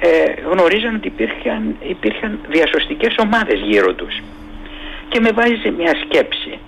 ε, 0.00 0.40
γνωρίζαν 0.50 0.94
ότι 0.94 1.06
υπήρχαν, 1.06 1.76
υπήρχαν 1.80 2.38
διασωστικές 2.48 3.14
ομάδες 3.18 3.60
γύρω 3.60 3.94
τους 3.94 4.22
και 5.08 5.20
με 5.20 5.30
βάζει 5.30 5.54
σε 5.54 5.70
μια 5.70 5.94
σκέψη 6.04 6.58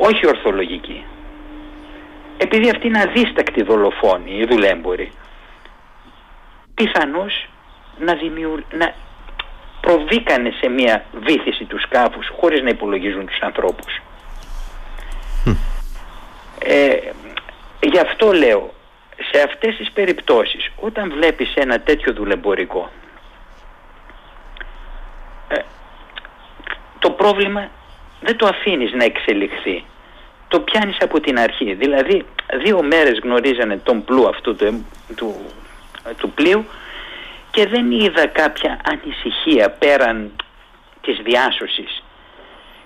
όχι 0.00 0.26
ορθολογική 0.26 1.04
επειδή 2.36 2.70
αυτή 2.70 2.86
είναι 2.86 3.00
αδίστακτη 3.00 3.62
δολοφόνη 3.62 4.38
οι 4.38 4.46
δουλέμποροι 4.46 5.12
πιθανώς 6.74 7.48
να, 7.98 8.14
δημιου... 8.14 8.64
να 8.72 8.94
προβήκανε 9.80 10.50
σε 10.60 10.68
μια 10.68 11.04
βήθηση 11.20 11.64
τους 11.64 11.82
σκάφους 11.82 12.28
χωρίς 12.40 12.62
να 12.62 12.68
υπολογίζουν 12.68 13.26
τους 13.26 13.40
ανθρώπους. 13.40 14.00
Ε, 16.64 16.96
γι' 17.80 17.98
αυτό 17.98 18.32
λέω, 18.32 18.74
σε 19.32 19.42
αυτές 19.42 19.76
τις 19.76 19.90
περιπτώσεις, 19.90 20.70
όταν 20.76 21.10
βλέπεις 21.10 21.54
ένα 21.54 21.80
τέτοιο 21.80 22.12
δουλεμπορικό, 22.12 22.90
ε, 25.48 25.58
το 26.98 27.10
πρόβλημα 27.10 27.70
δεν 28.20 28.36
το 28.36 28.46
αφήνεις 28.46 28.92
να 28.92 29.04
εξελιχθεί. 29.04 29.84
Το 30.48 30.60
πιάνεις 30.60 30.96
από 31.00 31.20
την 31.20 31.38
αρχή. 31.38 31.74
Δηλαδή, 31.74 32.24
δύο 32.62 32.82
μέρες 32.82 33.18
γνωρίζανε 33.22 33.76
τον 33.76 34.04
πλού 34.04 34.28
αυτού 34.28 34.56
του, 34.56 34.86
του, 35.16 35.34
του 36.16 36.30
πλοίου 36.30 36.64
και 37.50 37.66
δεν 37.66 37.90
είδα 37.90 38.26
κάποια 38.26 38.80
ανησυχία 38.84 39.70
πέραν 39.70 40.32
της 41.00 41.18
διάσωσης. 41.22 42.02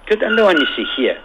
Και 0.04 0.12
όταν 0.12 0.32
λέω 0.32 0.46
ανησυχία, 0.46 1.22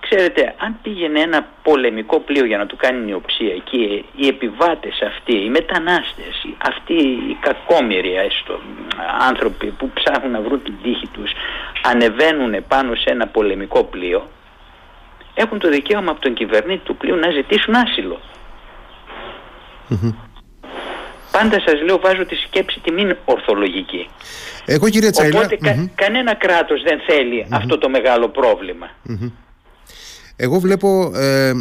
ξέρετε, 0.00 0.54
αν 0.58 0.76
πήγαινε 0.82 1.20
ένα 1.20 1.46
πολεμικό 1.62 2.20
πλοίο 2.20 2.44
για 2.44 2.58
να 2.58 2.66
του 2.66 2.76
κάνει 2.76 3.04
νιοψία 3.04 3.54
και 3.70 3.76
οι 4.16 4.26
επιβάτες 4.26 5.02
αυτοί, 5.06 5.34
οι 5.44 5.48
μετανάστες, 5.50 6.46
αυτοί 6.58 6.94
οι 6.94 7.36
κακόμοιροι 7.40 8.14
έστω, 8.14 8.60
άνθρωποι 9.28 9.66
που 9.66 9.90
ψάχνουν 9.94 10.32
να 10.32 10.40
βρουν 10.40 10.62
την 10.62 10.74
τύχη 10.82 11.06
τους, 11.06 11.30
ανεβαίνουν 11.82 12.64
πάνω 12.68 12.94
σε 12.94 13.10
ένα 13.10 13.26
πολεμικό 13.26 13.84
πλοίο, 13.84 14.28
έχουν 15.34 15.58
το 15.58 15.68
δικαίωμα 15.68 16.10
από 16.10 16.20
τον 16.20 16.34
κυβερνήτη 16.34 16.84
του 16.84 16.96
πλοίου 16.96 17.16
να 17.16 17.30
ζητήσουν 17.30 17.74
Πάντα 21.32 21.60
σας 21.66 21.82
λέω 21.82 21.98
βάζω 21.98 22.24
τη 22.24 22.34
σκέψη 22.34 22.80
τη 22.80 22.92
μην 22.92 23.16
ορθολογική. 23.24 24.08
Εγώ 24.64 24.88
κύριε 24.88 25.10
Τσαϊλά... 25.10 25.38
Οπότε 25.38 25.90
κανένα 25.94 26.34
κράτος 26.34 26.82
δεν 26.82 27.00
θελει 27.06 27.46
αυτό 27.50 27.78
το 27.78 27.88
μεγάλο 27.88 28.28
πρόβλημα. 28.28 28.90
Εγώ 30.42 30.58
βλέπω 30.58 31.12
ε, 31.16 31.52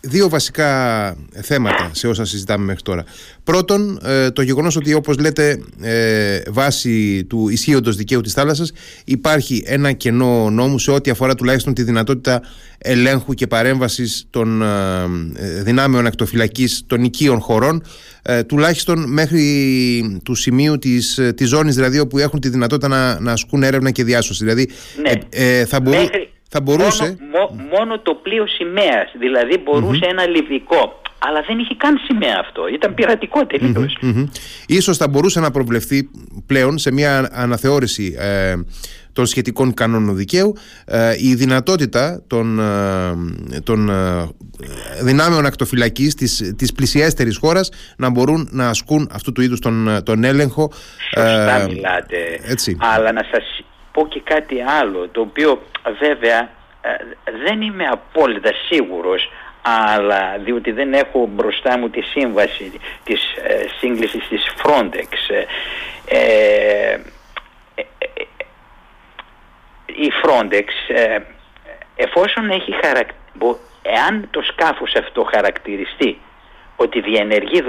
δύο 0.00 0.28
βασικά 0.28 1.16
θέματα 1.32 1.90
σε 1.92 2.08
όσα 2.08 2.24
συζητάμε 2.24 2.64
μέχρι 2.64 2.82
τώρα. 2.82 3.04
Πρώτον, 3.44 4.00
ε, 4.04 4.30
το 4.30 4.42
γεγονός 4.42 4.76
ότι 4.76 4.94
όπως 4.94 5.18
λέτε 5.18 5.62
ε, 5.80 6.40
βάσει 6.48 7.24
του 7.24 7.48
ισχύοντος 7.48 7.96
δικαίου 7.96 8.20
της 8.20 8.32
θάλασσας 8.32 8.72
υπάρχει 9.04 9.62
ένα 9.66 9.92
κενό 9.92 10.50
νόμου 10.50 10.78
σε 10.78 10.90
ό,τι 10.90 11.10
αφορά 11.10 11.34
τουλάχιστον 11.34 11.74
τη 11.74 11.82
δυνατότητα 11.82 12.42
ελέγχου 12.78 13.34
και 13.34 13.46
παρέμβασης 13.46 14.26
των 14.30 14.62
ε, 14.62 15.62
δυνάμεων 15.62 16.06
ακτοφυλακής 16.06 16.82
των 16.86 17.04
οικείων 17.04 17.40
χωρών 17.40 17.82
τουλάχιστον 18.46 19.12
μέχρι 19.12 20.20
του 20.24 20.34
σημείου 20.34 20.78
της, 20.78 21.20
της 21.34 21.48
ζώνης 21.48 21.74
δηλαδή 21.74 21.98
όπου 21.98 22.18
έχουν 22.18 22.40
τη 22.40 22.48
δυνατότητα 22.48 22.88
να, 22.88 23.20
να 23.20 23.32
ασκούν 23.32 23.62
έρευνα 23.62 23.90
και 23.90 24.04
διάσωση. 24.04 24.44
Δηλαδή 24.44 24.68
ναι. 25.02 25.64
θα 25.64 25.80
μπορούσε 25.80 26.28
θα 26.54 26.60
μπορούσε... 26.62 27.16
Μόνο, 27.32 27.68
μόνο 27.74 27.98
το 27.98 28.14
πλοίο 28.14 28.46
σημαίας, 28.46 29.12
δηλαδή 29.18 29.62
ένα 30.10 30.26
λιβικό. 30.26 31.00
Αλλά 31.18 31.44
δεν 31.46 31.58
είχε 31.58 31.74
καν 31.76 32.00
σημαία 32.06 32.38
αυτό. 32.40 32.68
Ήταν 32.68 32.94
πειρατικό 32.94 33.46
τελείως. 33.46 33.98
Ίσως 34.66 34.96
θα 34.96 35.08
μπορούσε 35.08 35.40
να 35.40 35.50
προβλεφθεί 35.50 36.10
πλέον 36.46 36.78
σε 36.78 36.92
μια 36.92 37.30
αναθεώρηση 37.32 38.16
ε, 38.18 38.54
των 39.12 39.26
σχετικών 39.26 39.74
κανόνων 39.74 40.16
δικαίου 40.16 40.52
ε, 40.84 41.14
η 41.18 41.34
δυνατότητα 41.34 42.22
των, 42.26 42.58
ε, 42.58 43.60
των 43.60 43.88
ε, 43.88 44.28
δυνάμεων 45.02 45.46
ακτοφυλακής 45.46 46.14
της, 46.14 46.54
της 46.56 46.72
πλησιέστερης 46.72 47.36
χώρας 47.36 47.70
να 47.96 48.10
μπορούν 48.10 48.48
να 48.50 48.68
ασκούν 48.68 49.08
αυτού 49.12 49.32
του 49.32 49.42
είδους 49.42 49.60
τον, 49.60 50.00
τον 50.04 50.24
έλεγχο. 50.24 50.72
Σωστά 51.14 51.66
μιλάτε. 51.68 52.16
Έτσι. 52.42 52.76
Αλλά 52.80 53.12
να 53.12 53.22
σας 53.32 53.64
πω 53.94 54.06
και 54.08 54.20
κάτι 54.20 54.62
άλλο 54.62 55.08
το 55.08 55.20
οποίο 55.20 55.62
βέβαια 55.98 56.40
ε, 56.80 56.90
δεν 57.44 57.60
είμαι 57.60 57.86
απόλυτα 57.86 58.50
σίγουρος 58.68 59.28
αλλά 59.62 60.38
διότι 60.38 60.70
δεν 60.70 60.92
έχω 60.92 61.26
μπροστά 61.26 61.78
μου 61.78 61.90
τη 61.90 62.00
σύμβαση 62.00 62.72
της 63.04 63.20
ε, 63.42 63.64
σύγκλησης 63.78 64.28
της 64.28 64.42
Frontex 64.62 65.08
ε, 66.04 66.18
ε, 66.18 66.98
η 69.86 70.10
Frontex 70.22 70.66
εφόσον 71.96 72.50
έχει 72.50 72.72
χαρακτηριστεί 72.72 73.22
εάν 73.82 74.28
το 74.30 74.42
σκάφος 74.42 74.94
αυτό 74.94 75.26
χαρακτηριστεί 75.34 76.18
ότι 76.76 77.00
διενεργεί 77.00 77.62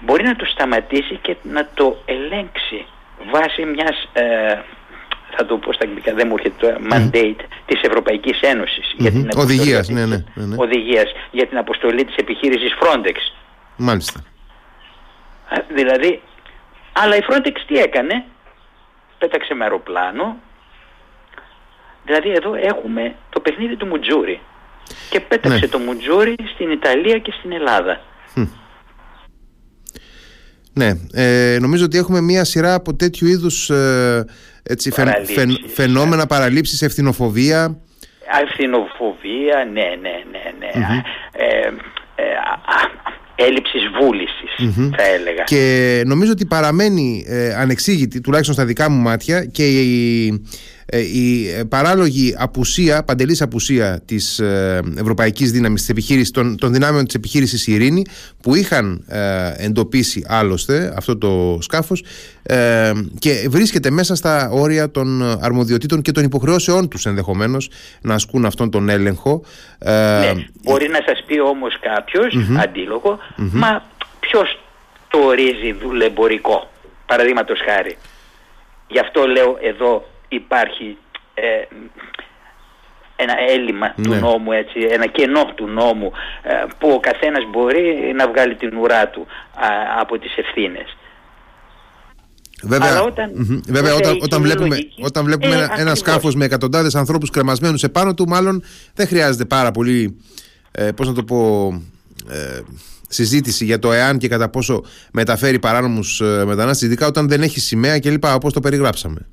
μπορεί 0.00 0.24
να 0.24 0.36
το 0.36 0.44
σταματήσει 0.44 1.18
και 1.22 1.36
να 1.42 1.68
το 1.74 1.96
ελέγξει 2.04 2.86
βάσει 3.30 3.64
μιας, 3.64 4.08
ε, 4.12 4.58
θα 5.36 5.46
το 5.46 5.56
πω 5.56 5.72
στα 5.72 5.84
αγγλικά, 5.84 6.14
δεν 6.14 6.26
μου 6.28 6.34
έρχεται 6.38 6.66
το 6.66 6.80
mandate 6.90 7.44
της 7.66 7.80
Ευρωπαϊκής 7.82 8.40
Ένωσης 8.40 8.94
για 8.96 9.10
την 9.10 9.28
οδηγίας, 9.36 9.88
ναι, 9.88 10.06
ναι, 10.06 10.24
ναι, 10.34 10.44
ναι. 10.44 10.56
οδηγίας 10.58 11.12
για 11.30 11.46
την 11.46 11.58
αποστολή 11.58 12.04
της 12.04 12.16
επιχείρησης 12.16 12.72
Frontex. 12.80 13.16
Μάλιστα. 13.76 14.24
Δηλαδή, 15.68 16.22
αλλά 16.92 17.16
η 17.16 17.20
Frontex 17.28 17.54
τι 17.66 17.78
έκανε, 17.78 18.24
πέταξε 19.18 19.54
με 19.54 19.64
αεροπλάνο, 19.64 20.36
δηλαδή 22.04 22.30
εδώ 22.30 22.54
έχουμε 22.54 23.14
το 23.30 23.40
παιχνίδι 23.40 23.76
του 23.76 23.86
Μουτζούρι 23.86 24.40
και 25.10 25.20
πέταξε 25.20 25.58
ναι. 25.58 25.68
το 25.68 25.78
Μουτζούρι 25.78 26.34
στην 26.54 26.70
Ιταλία 26.70 27.18
και 27.18 27.32
στην 27.38 27.52
Ελλάδα. 27.52 28.00
Ναι, 30.78 30.92
ε, 31.12 31.58
νομίζω 31.60 31.84
ότι 31.84 31.98
έχουμε 31.98 32.20
μία 32.20 32.44
σειρά 32.44 32.74
από 32.74 32.94
τέτοιου 32.94 33.26
είδους 33.28 33.70
ε, 33.70 34.24
έτσι, 34.62 34.92
φαινόμενα, 35.74 36.26
παραλήψεις, 36.26 36.82
ευθυνοφοβία. 36.82 37.78
Ευθυνοφοβία, 38.42 39.68
ναι, 39.72 39.82
ναι, 40.00 40.22
ναι, 40.30 40.78
ναι. 40.78 41.02
Ε, 41.32 41.66
ε, 42.14 42.24
έλλειψης 43.36 43.82
θα 44.96 45.02
έλεγα. 45.02 45.42
Και 45.42 46.02
νομίζω 46.06 46.32
ότι 46.32 46.46
παραμένει 46.46 47.24
ε, 47.28 47.54
ανεξήγητη, 47.54 48.20
τουλάχιστον 48.20 48.54
στα 48.54 48.64
δικά 48.64 48.90
μου 48.90 49.00
μάτια, 49.00 49.44
και 49.44 49.66
η 49.68 50.26
ε, 50.28 50.34
η 50.92 51.48
ε, 51.48 51.64
παράλογη 51.64 52.34
απουσία, 52.38 53.04
παντελής 53.04 53.42
απουσία 53.42 54.00
της 54.04 54.38
ε, 54.38 54.80
ευρωπαϊκής 54.98 55.50
δύναμης 55.50 55.80
της 55.80 55.90
επιχείρησης, 55.90 56.30
των, 56.30 56.56
των 56.56 56.72
δυνάμεων 56.72 57.04
της 57.04 57.14
επιχείρησης 57.14 57.66
Ειρήνη 57.66 58.04
που 58.42 58.54
είχαν 58.54 59.04
εντοπίσει 59.56 60.24
άλλωστε 60.28 60.94
αυτό 60.96 61.18
το 61.18 61.58
σκάφος 61.60 62.04
και 63.18 63.46
βρίσκεται 63.48 63.90
μέσα 63.90 64.14
στα 64.14 64.48
όρια 64.50 64.90
των 64.90 65.22
αρμοδιοτήτων 65.40 66.02
και 66.02 66.12
των 66.12 66.24
υποχρεώσεών 66.24 66.88
τους 66.88 67.06
ενδεχομένως 67.06 67.70
να 68.00 68.14
ασκούν 68.14 68.44
αυτόν 68.44 68.70
τον 68.70 68.88
έλεγχο. 68.88 69.42
Ναι, 69.80 70.32
μπορεί 70.62 70.88
να 70.88 71.00
σας 71.06 71.24
πει 71.26 71.40
όμως 71.40 71.78
κάποιος, 71.80 72.36
αντίλογο, 72.62 73.18
μα 73.36 73.82
ποιος 74.20 74.60
το 75.08 75.18
ορίζει 75.18 75.72
δουλεμπορικό, 75.72 76.70
παραδείγματος 77.06 77.58
χάρη. 77.68 77.96
Γι' 78.88 78.98
αυτό 78.98 79.26
λέω 79.26 79.58
εδώ 79.60 80.04
υπάρχει 80.28 80.96
ε, 81.34 81.42
ένα 83.16 83.34
έλλειμμα 83.48 83.94
του 84.02 84.10
ναι. 84.10 84.18
νόμου, 84.18 84.52
έτσι, 84.52 84.80
ένα 84.90 85.06
κενό 85.06 85.44
του 85.54 85.66
νόμου 85.66 86.12
ε, 86.42 86.64
που 86.78 86.88
ο 86.88 87.00
καθένας 87.00 87.44
μπορεί 87.50 88.12
να 88.16 88.28
βγάλει 88.28 88.54
την 88.54 88.76
ουρά 88.76 89.08
του 89.08 89.26
από 90.00 90.18
τις 90.18 90.36
ευθύνες. 90.36 90.96
Βέβαια, 92.62 93.02
όταν, 93.02 93.30
βέβαια 93.68 93.94
όταν, 93.94 94.18
όταν, 94.22 94.42
βλέπουμε, 94.42 94.76
όταν 95.02 95.24
βλέπουμε 95.24 95.54
ε, 95.54 95.58
ένα, 95.58 95.74
ένα 95.76 95.94
σκάφος 95.94 96.34
με 96.34 96.44
εκατοντάδες 96.44 96.94
ανθρώπους 96.94 97.30
κρεμασμένους 97.30 97.82
επάνω 97.82 98.14
του 98.14 98.28
μάλλον 98.28 98.62
δεν 98.94 99.06
χρειάζεται 99.06 99.44
πάρα 99.44 99.70
πολύ 99.70 100.20
ε, 100.70 100.92
πώς 100.92 101.06
να 101.06 101.14
το 101.14 101.24
πω 101.24 101.68
ε, 102.30 102.60
συζήτηση 103.08 103.64
για 103.64 103.78
το 103.78 103.92
εάν 103.92 104.18
και 104.18 104.28
κατά 104.28 104.48
πόσο 104.48 104.84
μεταφέρει 105.12 105.58
παράνομους 105.58 106.20
ε, 106.20 106.44
μετανάστες 106.46 106.88
ειδικά 106.88 107.06
όταν 107.06 107.28
δεν 107.28 107.42
έχει 107.42 107.60
σημαία 107.60 107.98
κλπ 107.98 108.24
όπως 108.24 108.52
το 108.52 108.60
περιγράψαμε. 108.60 109.26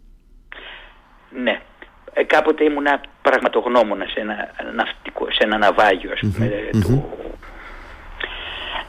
Ναι. 2.14 2.22
Ε, 2.22 2.24
κάποτε 2.24 2.64
ήμουνα 2.64 3.02
πραγματογνώμονα 3.22 4.06
σε 4.06 4.20
ένα, 4.20 4.36
ναυτικό, 4.76 5.26
σε 5.32 5.44
ένα 5.44 5.58
ναυάγιο 5.58 6.12
ας 6.12 6.20
πουμε 6.20 6.52
του, 6.72 7.18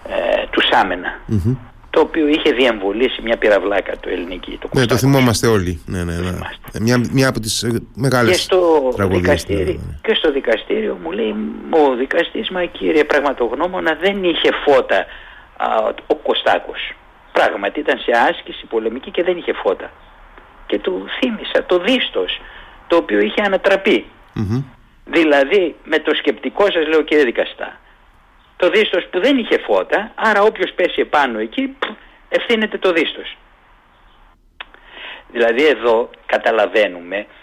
ε, 0.09 0.47
του 0.50 0.61
σαμενα 0.71 1.21
το 1.95 2.00
οποίο 2.00 2.28
είχε 2.28 2.50
διεμβολήσει 2.50 3.23
μια 3.23 3.37
πυραυλάκα 3.37 3.93
το 4.00 4.09
ελληνική. 4.09 4.59
Το 4.61 4.69
ναι, 4.73 4.87
το 4.87 4.97
θυμόμαστε 4.97 5.47
όλοι. 5.47 5.83
Ναι, 5.87 6.04
ναι, 6.04 6.14
ναι. 6.14 6.31
Μια, 6.81 7.00
μια 7.12 7.28
από 7.28 7.40
τις 7.40 7.62
ε, 7.62 7.81
μεγάλες 7.95 8.37
και 8.37 8.43
στο 8.43 9.09
δικαστήριο, 9.09 9.64
ναι, 9.64 9.73
ναι. 9.73 9.99
Και 10.02 10.14
στο 10.14 10.33
δικαστήριο 10.33 10.99
μου 11.02 11.11
λέει 11.11 11.35
ο 11.71 11.95
δικαστής, 11.95 12.50
μα 12.50 12.64
κύριε 12.64 13.04
πραγματογνώμονα 13.04 13.99
δεν 14.00 14.25
είχε 14.25 14.50
φώτα 14.64 15.07
α, 15.57 15.66
ο 16.07 16.14
Κωστάκος. 16.14 16.93
Πράγματι 17.33 17.81
ήταν 17.81 17.99
σε 17.99 18.11
άσκηση 18.31 18.66
πολεμική 18.66 19.11
και 19.11 19.23
δεν 19.23 19.37
είχε 19.37 19.52
φώτα. 19.52 19.90
Και 20.66 20.78
του 20.78 21.04
θύμισα 21.19 21.64
το 21.66 21.78
δίστος 21.78 22.40
το 22.86 22.96
οποίο 22.96 23.18
είχε 23.20 23.42
Δηλαδή 25.04 25.74
με 25.84 25.98
το 25.98 26.14
σκεπτικό 26.14 26.64
σας 26.64 26.86
λέω 26.86 27.02
κύριε 27.02 27.24
δικαστά 27.24 27.78
το 28.56 28.70
δίστος 28.70 29.06
που 29.10 29.20
δεν 29.20 29.38
είχε 29.38 29.58
φώτα, 29.58 30.12
άρα 30.14 30.42
όποιος 30.42 30.72
πέσει 30.72 31.00
επάνω 31.00 31.38
εκεί 31.38 31.76
ευθύνεται 32.28 32.78
το 32.78 32.92
δίστος. 32.92 33.36
Δηλαδή 35.32 35.66
εδώ 35.66 36.10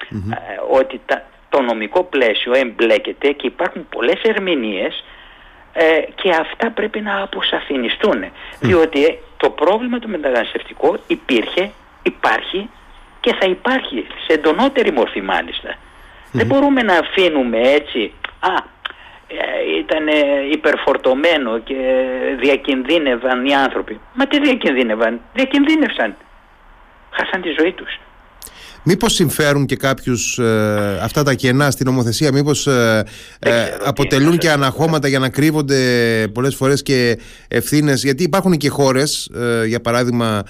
ε, 0.10 0.60
ότι 0.70 1.02
τα, 1.06 1.26
το 1.50 1.62
νομικό 1.62 2.04
πλαίσιο 2.04 2.54
εμπλέκεται 2.54 3.32
και 3.32 3.48
υπάρχουν 3.48 3.88
πολλές 3.90 4.22
ερμηνείες 4.22 5.04
ε, 5.74 6.02
και 6.16 6.30
αυτά 6.30 6.72
πρέπει 6.72 7.02
να 7.02 7.22
αποσαφινιστούν. 7.22 8.24
Διότι 8.60 9.06
ε, 9.06 9.18
το 9.38 9.50
πρόβλημα 9.50 10.00
το 10.00 10.08
μεταναστευτικό 10.08 10.98
υπήρχε, 11.08 11.72
υπάρχει 12.04 12.70
και 13.22 13.36
θα 13.40 13.46
υπάρχει 13.46 14.08
σε 14.28 14.34
εντονότερη 14.34 14.92
μορφή 14.92 15.22
Δεν 16.32 16.46
μπορούμε 16.46 16.82
να 16.82 16.98
αφήνουμε 16.98 17.60
έτσι, 17.60 18.14
α, 18.40 18.54
ε, 19.28 19.78
ήταν 19.80 20.08
υπερφορτωμένο 20.52 21.60
και 21.60 21.76
διακινδύνευαν 22.40 23.46
οι 23.46 23.56
άνθρωποι. 23.56 24.00
Μα 24.14 24.28
τι 24.28 24.40
διακινδύνευαν, 24.40 25.22
διακινδύνευσαν. 25.34 26.16
Χάσαν 27.12 27.42
τη 27.42 27.50
ζωή 27.60 27.72
τους. 27.72 28.00
Μήπως 28.84 29.14
συμφέρουν 29.14 29.66
και 29.66 29.76
κάποιους 29.76 30.38
ε, 30.38 31.00
αυτά 31.02 31.24
τα 31.24 31.34
κενά 31.34 31.72
στην 31.72 31.86
νομοθεσία, 31.86 32.32
μήπως 32.32 32.68
ε, 32.68 33.04
αποτελούν 33.86 34.38
και 34.38 34.50
αναχώματα 34.50 35.08
για 35.08 35.20
να 35.20 35.30
κρύβονται 35.30 35.78
πολλές 36.34 36.56
φορές 36.56 36.82
και 36.82 37.20
ευθύνες, 37.48 38.04
γιατί 38.04 38.24
υπάρχουν 38.24 38.58
και 38.58 38.70
χώρες, 38.70 39.32
για 39.66 39.82
παράδειγμα 39.82 40.44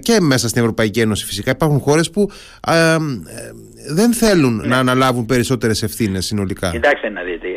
και 0.00 0.20
μέσα 0.20 0.48
στην 0.48 0.60
Ευρωπαϊκή 0.60 1.00
Ένωση 1.00 1.24
φυσικά, 1.24 1.50
υπάρχουν 1.50 1.78
χώρες 1.78 2.10
που 2.10 2.30
δεν 3.88 4.12
θέλουν 4.12 4.56
ναι. 4.56 4.66
να 4.66 4.78
αναλάβουν 4.78 5.26
περισσότερες 5.26 5.82
ευθύνες 5.82 6.26
συνολικά. 6.26 6.70
Κοιτάξτε 6.70 7.08
να 7.08 7.22
δείτε, 7.22 7.48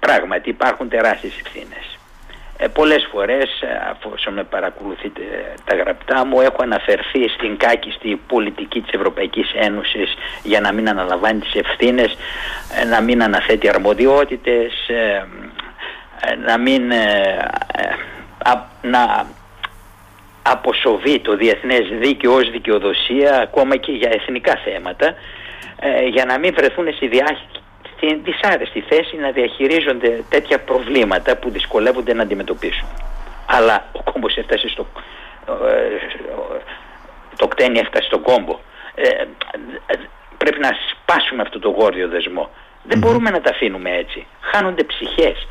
Πράγματι 0.00 0.48
υπάρχουν 0.48 0.88
τεράστιες 0.88 1.32
ευθύνες. 1.44 1.97
Ε, 2.60 2.68
πολλές 2.68 3.08
φορές, 3.12 3.48
αφού 3.90 4.32
με 4.32 4.44
παρακολουθείτε 4.44 5.22
τα 5.64 5.76
γραπτά 5.76 6.26
μου, 6.26 6.40
έχω 6.40 6.56
αναφερθεί 6.62 7.28
στην 7.28 7.56
κάκιστη 7.56 8.20
πολιτική 8.26 8.80
της 8.80 8.92
Ευρωπαϊκής 8.92 9.52
Ένωσης 9.54 10.14
για 10.42 10.60
να 10.60 10.72
μην 10.72 10.88
αναλαμβάνει 10.88 11.40
τις 11.40 11.54
ευθύνες, 11.54 12.16
ε, 12.80 12.84
να 12.84 13.00
μην 13.00 13.22
αναθέτει 13.22 13.68
αρμοδιότητες, 13.68 14.88
ε, 14.88 15.26
ε, 16.26 16.34
να 16.46 16.58
μην 16.58 16.92
να 18.82 19.26
αποσοβεί 20.42 21.18
το 21.18 21.36
διεθνές 21.36 21.82
δίκαιο 22.00 22.34
ως 22.34 22.50
δικαιοδοσία 22.50 23.40
ακόμα 23.40 23.76
και 23.76 23.92
για 23.92 24.10
εθνικά 24.12 24.60
θέματα 24.64 25.14
για 26.10 26.24
να 26.24 26.38
μην 26.38 26.54
βρεθούν 26.54 26.92
στη 26.94 27.06
στην 28.00 28.22
δυσάρεστη 28.24 28.80
θέση 28.80 29.16
να 29.16 29.30
διαχειρίζονται 29.30 30.24
τέτοια 30.28 30.58
προβλήματα 30.60 31.36
που 31.36 31.50
δυσκολεύονται 31.50 32.14
να 32.14 32.22
αντιμετωπίσουν. 32.22 32.88
Αλλά 33.46 33.88
ο 33.92 34.02
κόμπος 34.02 34.36
έφτασε 34.36 34.68
στο... 34.68 34.86
Το 37.36 37.48
κτένι 37.48 37.78
έφτασε 37.78 38.06
στον 38.06 38.22
κόμπο. 38.22 38.58
Ε, 38.94 39.24
πρέπει 40.38 40.58
να 40.60 40.70
σπάσουμε 40.90 41.42
αυτό 41.42 41.58
το 41.58 41.68
γόρδιο 41.70 42.08
δεσμό. 42.08 42.50
Δεν 42.82 42.98
μπορούμε 42.98 43.30
να 43.30 43.40
τα 43.40 43.50
αφήνουμε 43.50 43.90
έτσι. 43.96 44.26
Χάνονται 44.40 44.84
ψυχές. 44.84 45.48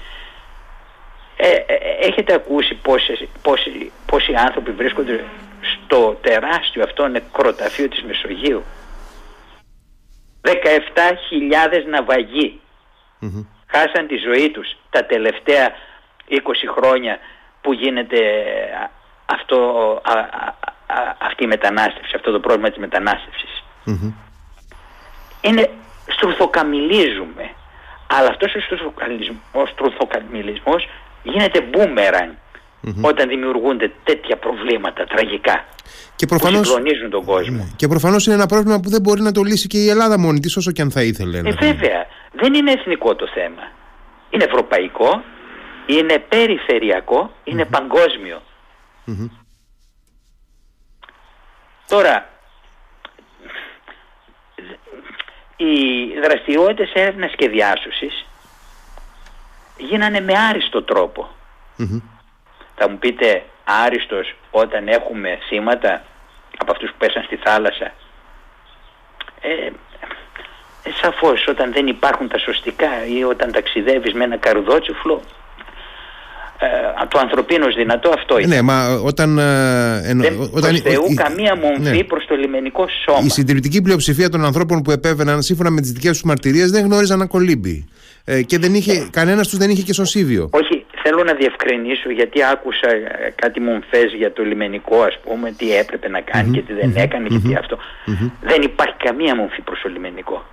Ε, 1.38 1.50
ε, 1.50 1.64
έχετε 2.02 2.34
ακούσει 2.34 2.74
πόσες, 2.74 3.28
πόσοι, 3.42 3.92
πόσοι 4.06 4.34
άνθρωποι 4.38 4.72
βρίσκονται 4.72 5.24
στο 5.62 6.18
τεράστιο 6.22 6.84
αυτό 6.84 7.08
νεκροταφείο 7.08 7.88
της 7.88 8.04
Μεσογείου; 8.04 8.64
17.000 10.48 11.84
ναυαγοί 11.88 12.60
χάσαν 13.68 14.08
τη 14.08 14.16
ζωή 14.18 14.52
τους 14.52 14.78
τα 14.90 15.06
τελευταία 15.06 15.72
20 16.30 16.36
χρόνια 16.78 17.20
που 17.62 17.74
γίνεται 17.74 18.20
αυτό, 19.26 20.02
αυτή 21.18 21.44
η 21.44 21.48
μετανάστευση, 21.48 22.16
αυτό 22.16 22.32
το 22.32 22.40
πρόβλημα 22.40 22.70
της 22.70 22.78
μετανάστευσης. 22.78 23.64
Είναι 25.42 25.70
στρουθοκαμιλίζουμε, 26.08 27.52
αλλά 28.08 28.30
αυτός 28.30 28.54
ο 29.52 29.66
στρουθοκαμιλισμός 29.66 30.90
γίνεται 31.24 31.62
boomerang 32.84 33.02
όταν 33.02 33.28
δημιουργούνται 33.28 33.92
τέτοια 34.04 34.38
προβλήματα 34.38 35.06
τραγικά 35.06 35.66
και 36.16 36.26
προφανώς, 36.26 36.60
που 36.60 36.66
συγκλονίζουν 36.66 37.10
τον 37.10 37.26
κόσμο. 37.26 37.58
Ναι. 37.58 37.70
Και 37.76 37.88
προφανώς 37.88 38.26
είναι 38.26 38.36
ένα 38.36 38.46
πρόβλημα 38.46 38.80
που 38.80 38.90
δεν 38.90 39.02
μπορεί 39.02 39.22
να 39.22 39.32
το 39.32 39.42
λύσει 39.42 39.68
και 39.68 39.78
η 39.78 39.90
Ελλάδα 39.90 40.20
μόνη 40.20 40.40
της 40.40 40.58
όσο 40.58 40.72
και 40.72 40.82
αν 40.82 40.92
θα 40.92 41.02
ήθελε. 41.02 41.38
Ε, 41.38 41.42
βέβαια. 41.42 42.06
Δεν 42.32 42.54
είναι 42.54 42.72
εθνικό 42.72 43.16
το 43.16 43.28
θέμα. 43.34 43.72
Είναι 44.30 44.44
ευρωπαϊκό, 44.44 45.24
είναι 45.86 46.20
περιφερειακό, 46.20 47.32
παγκόσμιο. 47.70 48.42
Τώρα, 51.88 52.30
οι 55.56 55.74
δραστηριότητες 56.24 56.92
έρευνας 56.94 57.34
και 57.36 57.50
διάσωσης 57.50 58.26
γίνανε 59.78 60.20
με 60.20 60.34
άριστο 60.50 60.84
Θα 62.80 62.90
μου 62.90 62.98
πείτε 62.98 63.44
άριστος 63.86 64.36
όταν 64.52 64.88
έχουμε 64.88 65.38
θύματα 65.48 66.04
από 66.58 66.72
αυτούς 66.72 66.90
που 66.90 66.96
πέσαν 66.98 67.24
στη 67.24 67.36
θάλασσα. 67.36 67.94
Ε, 69.42 69.66
ε, 70.84 70.92
σαφώς 71.02 71.48
όταν 71.48 71.72
δεν 71.74 71.88
υπάρχουν 71.88 72.28
τα 72.28 72.38
σωστικά 72.38 73.06
ή 73.18 73.24
όταν 73.24 73.52
ταξιδεύεις 73.52 74.14
με 74.14 74.24
ένα 74.24 74.38
καρουδότσουφλο 74.38 75.22
ε, 76.60 77.06
το 77.08 77.20
ανθρωπίνος 77.20 77.76
δυνατό 77.76 78.10
αυτό 78.10 78.40
είναι. 78.40 78.56
Ναι, 78.56 78.62
μα 78.62 79.00
όταν... 79.04 79.38
Ε, 79.38 80.14
δεν 80.16 80.50
όταν, 80.52 80.76
Θεού 80.78 81.14
καμία 81.16 81.56
μομφή 81.56 81.98
ναι. 81.98 82.04
προς 82.04 82.26
το 82.26 82.36
λιμενικό 82.36 82.88
σώμα. 83.06 83.20
Η 83.24 83.30
συντηρητική 83.30 83.82
πλειοψηφία 83.82 84.30
των 84.30 84.46
ανθρώπων 84.46 84.82
που 84.82 84.92
επέβαιναν 84.92 85.42
σύμφωνα 85.42 85.70
με 85.70 85.82
τις 85.82 85.92
δικές 85.92 86.12
τους 86.12 86.24
μαρτυρίες 86.24 86.72
δεν 86.72 86.84
γνώριζαν 86.86 87.28
κολύμπι. 87.28 87.86
Ε, 88.24 88.42
και 88.42 88.58
δεν 88.60 88.74
είχε, 88.74 88.94
ναι. 88.94 89.08
κανένας 89.12 89.48
τους 89.48 89.58
δεν 89.58 89.70
είχε 89.70 89.82
και 89.82 89.94
σωσίβιο. 89.94 90.50
Όχι, 90.52 90.77
θέλω 91.08 91.24
να 91.24 91.34
διευκρινίσω 91.34 92.10
γιατί 92.10 92.44
άκουσα 92.44 92.90
ε, 92.90 93.34
κάτι 93.36 93.60
μομφές 93.60 94.14
για 94.14 94.34
το 94.34 94.44
λιμενικό 94.44 95.02
ας 95.02 95.20
πούμε 95.24 95.52
τι 95.52 95.76
έπρεπε 95.76 96.10
να 96.10 96.22
κάνει 96.22 96.52
και 96.52 96.62
τι 96.62 96.74
δεν 96.74 96.94
έκανε 96.96 97.28
και 97.28 97.40
τι 97.40 97.56
αυτό. 97.56 97.78
Δεν 98.42 98.62
υπάρχει 98.62 98.96
καμία 98.98 99.36
μομφή 99.36 99.62
προς 99.62 99.80
το 99.82 99.90
λιμενικό. 99.90 100.46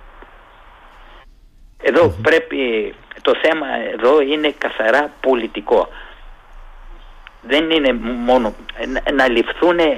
Εδώ 1.81 2.15
πρέπει, 2.21 2.93
το 3.21 3.33
θέμα 3.41 3.67
εδώ 3.93 4.21
είναι 4.21 4.53
καθαρά 4.57 5.11
πολιτικό. 5.19 5.89
Δεν 7.41 7.69
είναι 7.69 7.93
μόνο 8.25 8.55
να 9.13 9.29
ληφθούν 9.29 9.79
ε, 9.79 9.91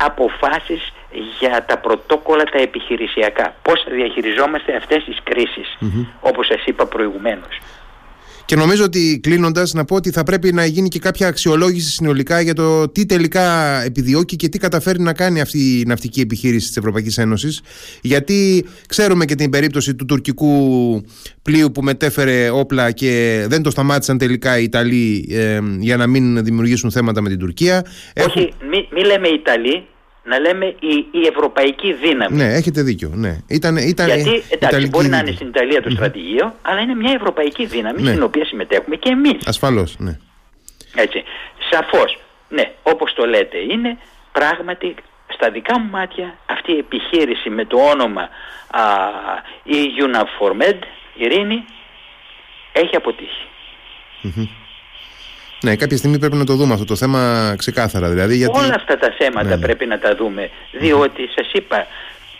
αποφάσεις 0.00 0.92
για 1.38 1.64
τα 1.64 1.78
πρωτόκολλα 1.78 2.44
τα 2.44 2.58
επιχειρησιακά. 2.58 3.54
Πώς 3.62 3.82
θα 3.82 3.90
διαχειριζόμαστε 3.90 4.76
αυτές 4.76 5.04
τις 5.04 5.18
κρίσεις, 5.22 5.78
mm-hmm. 5.80 6.06
όπως 6.20 6.46
σας 6.46 6.64
είπα 6.64 6.86
προηγουμένως. 6.86 7.58
Και 8.46 8.56
νομίζω 8.56 8.84
ότι 8.84 9.20
κλείνοντας, 9.22 9.74
να 9.74 9.84
πω 9.84 9.94
ότι 9.94 10.10
θα 10.10 10.22
πρέπει 10.22 10.52
να 10.52 10.64
γίνει 10.64 10.88
και 10.88 10.98
κάποια 10.98 11.28
αξιολόγηση 11.28 11.90
συνολικά 11.90 12.40
για 12.40 12.54
το 12.54 12.88
τι 12.88 13.06
τελικά 13.06 13.42
επιδιώκει 13.82 14.36
και 14.36 14.48
τι 14.48 14.58
καταφέρει 14.58 15.00
να 15.00 15.12
κάνει 15.12 15.40
αυτή 15.40 15.58
η 15.58 15.84
ναυτική 15.86 16.20
επιχείρηση 16.20 16.66
της 16.66 16.76
Ευρωπαϊκής 16.76 17.18
Ένωσης. 17.18 17.62
Γιατί 18.02 18.66
ξέρουμε 18.88 19.24
και 19.24 19.34
την 19.34 19.50
περίπτωση 19.50 19.94
του 19.94 20.04
τουρκικού 20.04 21.04
πλοίου 21.42 21.70
που 21.70 21.82
μετέφερε 21.82 22.50
όπλα 22.50 22.90
και 22.90 23.44
δεν 23.48 23.62
το 23.62 23.70
σταμάτησαν 23.70 24.18
τελικά 24.18 24.58
οι 24.58 24.62
Ιταλοί 24.62 25.28
ε, 25.30 25.58
για 25.78 25.96
να 25.96 26.06
μην 26.06 26.44
δημιουργήσουν 26.44 26.90
θέματα 26.90 27.22
με 27.22 27.28
την 27.28 27.38
Τουρκία. 27.38 27.86
Όχι, 28.26 28.52
μην 28.70 28.84
μη 28.92 29.04
λέμε 29.04 29.28
Ιταλοί, 29.28 29.86
να 30.24 30.38
λέμε 30.38 30.66
η, 30.66 31.06
η 31.10 31.26
ευρωπαϊκή 31.28 31.92
δύναμη. 31.92 32.36
Ναι, 32.36 32.54
έχετε 32.54 32.82
δίκιο. 32.82 33.10
Ναι. 33.14 33.38
Ήταν, 33.48 33.76
ήταν 33.76 34.06
Γιατί 34.06 34.42
εντάξει, 34.48 34.88
μπορεί 34.88 35.08
να 35.08 35.18
είναι 35.18 35.30
στην 35.30 35.48
Ιταλία 35.48 35.82
το 35.82 35.90
στρατηγείο, 35.90 36.54
αλλά 36.62 36.80
είναι 36.80 36.94
μια 36.94 37.12
ευρωπαϊκή 37.12 37.66
δύναμη 37.66 38.02
ναι. 38.02 38.10
στην 38.10 38.22
οποία 38.22 38.44
συμμετέχουμε 38.44 38.96
και 38.96 39.08
εμείς. 39.08 39.46
Ασφαλώς, 39.46 39.96
ναι. 39.98 40.18
Έτσι. 40.94 41.22
Σαφώς, 41.70 42.18
ναι, 42.48 42.72
όπως 42.82 43.12
το 43.14 43.24
λέτε, 43.26 43.58
είναι 43.58 43.98
πράγματι 44.32 44.94
στα 45.34 45.50
δικά 45.50 45.78
μου 45.80 45.90
μάτια 45.90 46.38
αυτή 46.46 46.72
η 46.72 46.78
επιχείρηση 46.78 47.50
με 47.50 47.64
το 47.64 47.76
όνομα 47.76 48.28
α, 48.70 48.82
η 49.62 49.76
UNAFORMED, 49.98 50.78
ειρήνη, 51.14 51.64
έχει 52.72 52.96
αποτύχει. 52.96 53.46
Ναι, 55.64 55.76
κάποια 55.76 55.96
στιγμή 55.96 56.18
πρέπει 56.18 56.36
να 56.36 56.44
το 56.44 56.54
δούμε 56.54 56.72
αυτό 56.72 56.84
το 56.84 56.96
θέμα 56.96 57.54
ξεκάθαρα. 57.58 58.08
Δηλαδή, 58.08 58.36
γιατί... 58.36 58.58
Όλα 58.58 58.74
αυτά 58.74 58.98
τα 58.98 59.14
θέματα 59.18 59.48
ναι, 59.48 59.54
ναι. 59.54 59.60
πρέπει 59.60 59.86
να 59.86 59.98
τα 59.98 60.14
δούμε. 60.14 60.50
Διότι 60.72 61.28
σας 61.36 61.52
είπα, 61.52 61.86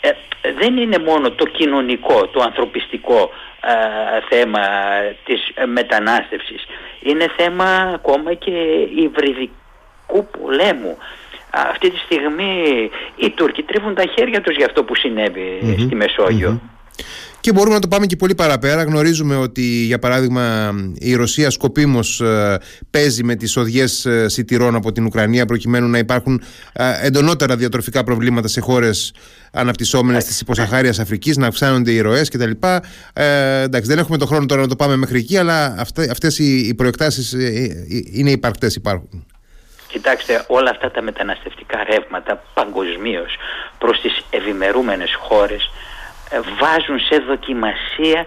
ε, 0.00 0.10
δεν 0.58 0.76
είναι 0.76 0.98
μόνο 0.98 1.30
το 1.30 1.44
κοινωνικό, 1.44 2.26
το 2.26 2.40
ανθρωπιστικό 2.42 3.30
ε, 3.60 4.36
θέμα 4.36 4.60
της 5.24 5.40
μετανάστευσης. 5.66 6.64
Είναι 7.02 7.26
θέμα 7.36 7.92
ακόμα 7.94 8.34
και 8.34 8.50
υβριδικού 8.96 10.26
πολέμου. 10.38 10.98
Αυτή 11.50 11.90
τη 11.90 11.98
στιγμή 11.98 12.90
οι 13.16 13.30
Τούρκοι 13.30 13.62
τρίβουν 13.62 13.94
τα 13.94 14.04
χέρια 14.16 14.40
τους 14.40 14.56
για 14.56 14.66
αυτό 14.66 14.84
που 14.84 14.94
συνεβη 14.94 15.76
στη 15.86 15.94
μεσογειο 15.94 16.60
Και 17.44 17.52
μπορούμε 17.52 17.74
να 17.74 17.80
το 17.80 17.88
πάμε 17.88 18.06
και 18.06 18.16
πολύ 18.16 18.34
παραπέρα. 18.34 18.82
Γνωρίζουμε 18.82 19.36
ότι, 19.36 19.62
για 19.62 19.98
παράδειγμα, 19.98 20.74
η 20.98 21.14
Ρωσία 21.14 21.50
σκοπίμως 21.50 22.20
ε, 22.20 22.58
παίζει 22.90 23.24
με 23.24 23.34
τις 23.34 23.56
οδιές 23.56 24.06
ε, 24.06 24.28
σιτηρών 24.28 24.74
από 24.74 24.92
την 24.92 25.04
Ουκρανία 25.04 25.46
προκειμένου 25.46 25.88
να 25.88 25.98
υπάρχουν 25.98 26.42
ε, 26.72 27.06
εντονότερα 27.06 27.56
διατροφικά 27.56 28.04
προβλήματα 28.04 28.48
σε 28.48 28.60
χώρες 28.60 29.14
αναπτυσσόμενες 29.52 30.24
της 30.24 30.40
υποσαχάριας 30.40 30.98
Αφρικής, 30.98 31.36
να 31.36 31.46
αυξάνονται 31.46 31.90
οι 31.90 32.00
ροές 32.00 32.28
κτλ. 32.28 32.50
Ε, 33.12 33.60
εντάξει, 33.62 33.88
δεν 33.88 33.98
έχουμε 33.98 34.18
το 34.18 34.26
χρόνο 34.26 34.46
τώρα 34.46 34.60
να 34.60 34.68
το 34.68 34.76
πάμε 34.76 34.96
μέχρι 34.96 35.18
εκεί, 35.18 35.36
αλλά 35.36 35.76
αυτές 36.10 36.38
οι, 36.38 36.66
οι 36.66 36.74
προεκτάσεις 36.74 37.32
είναι 38.12 38.30
υπαρκτές, 38.30 38.74
υπάρχουν. 38.74 39.26
Κοιτάξτε, 39.88 40.44
όλα 40.46 40.70
αυτά 40.70 40.90
τα 40.90 41.02
μεταναστευτικά 41.02 41.84
ρεύματα 41.84 42.42
παγκοσμίως 42.54 43.36
προς 43.78 44.00
τις 44.00 44.24
ευημερούμενες 44.30 45.14
χώρες 45.14 45.62
ε, 45.62 45.83
βάζουν 46.58 46.98
σε 46.98 47.16
δοκιμασία 47.18 48.24